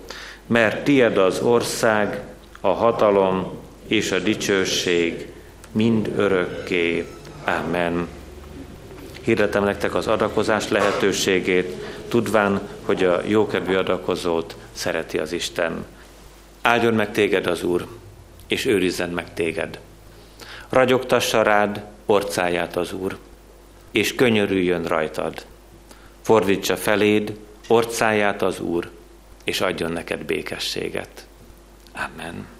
mert 0.47 0.83
tied 0.83 1.17
az 1.17 1.39
ország, 1.41 2.21
a 2.61 2.67
hatalom 2.67 3.51
és 3.87 4.11
a 4.11 4.19
dicsőség 4.19 5.27
mind 5.71 6.13
örökké. 6.17 7.05
Amen. 7.45 8.07
Hirdetem 9.21 9.63
nektek 9.63 9.95
az 9.95 10.07
adakozás 10.07 10.69
lehetőségét, 10.69 11.75
tudván, 12.07 12.61
hogy 12.81 13.03
a 13.03 13.21
jókedvű 13.25 13.75
adakozót 13.75 14.55
szereti 14.71 15.17
az 15.17 15.31
Isten. 15.31 15.85
Áldjon 16.61 16.93
meg 16.93 17.11
téged 17.11 17.47
az 17.47 17.63
Úr, 17.63 17.87
és 18.47 18.65
őrizzen 18.65 19.09
meg 19.09 19.33
téged. 19.33 19.79
Ragyogtassa 20.69 21.41
rád 21.41 21.83
orcáját 22.05 22.75
az 22.75 22.93
Úr, 22.93 23.17
és 23.91 24.15
könyörüljön 24.15 24.83
rajtad. 24.83 25.45
Fordítsa 26.21 26.77
feléd 26.77 27.37
orcáját 27.67 28.41
az 28.41 28.59
Úr, 28.59 28.89
és 29.43 29.61
adjon 29.61 29.91
neked 29.91 30.23
békességet. 30.23 31.27
Amen. 31.93 32.54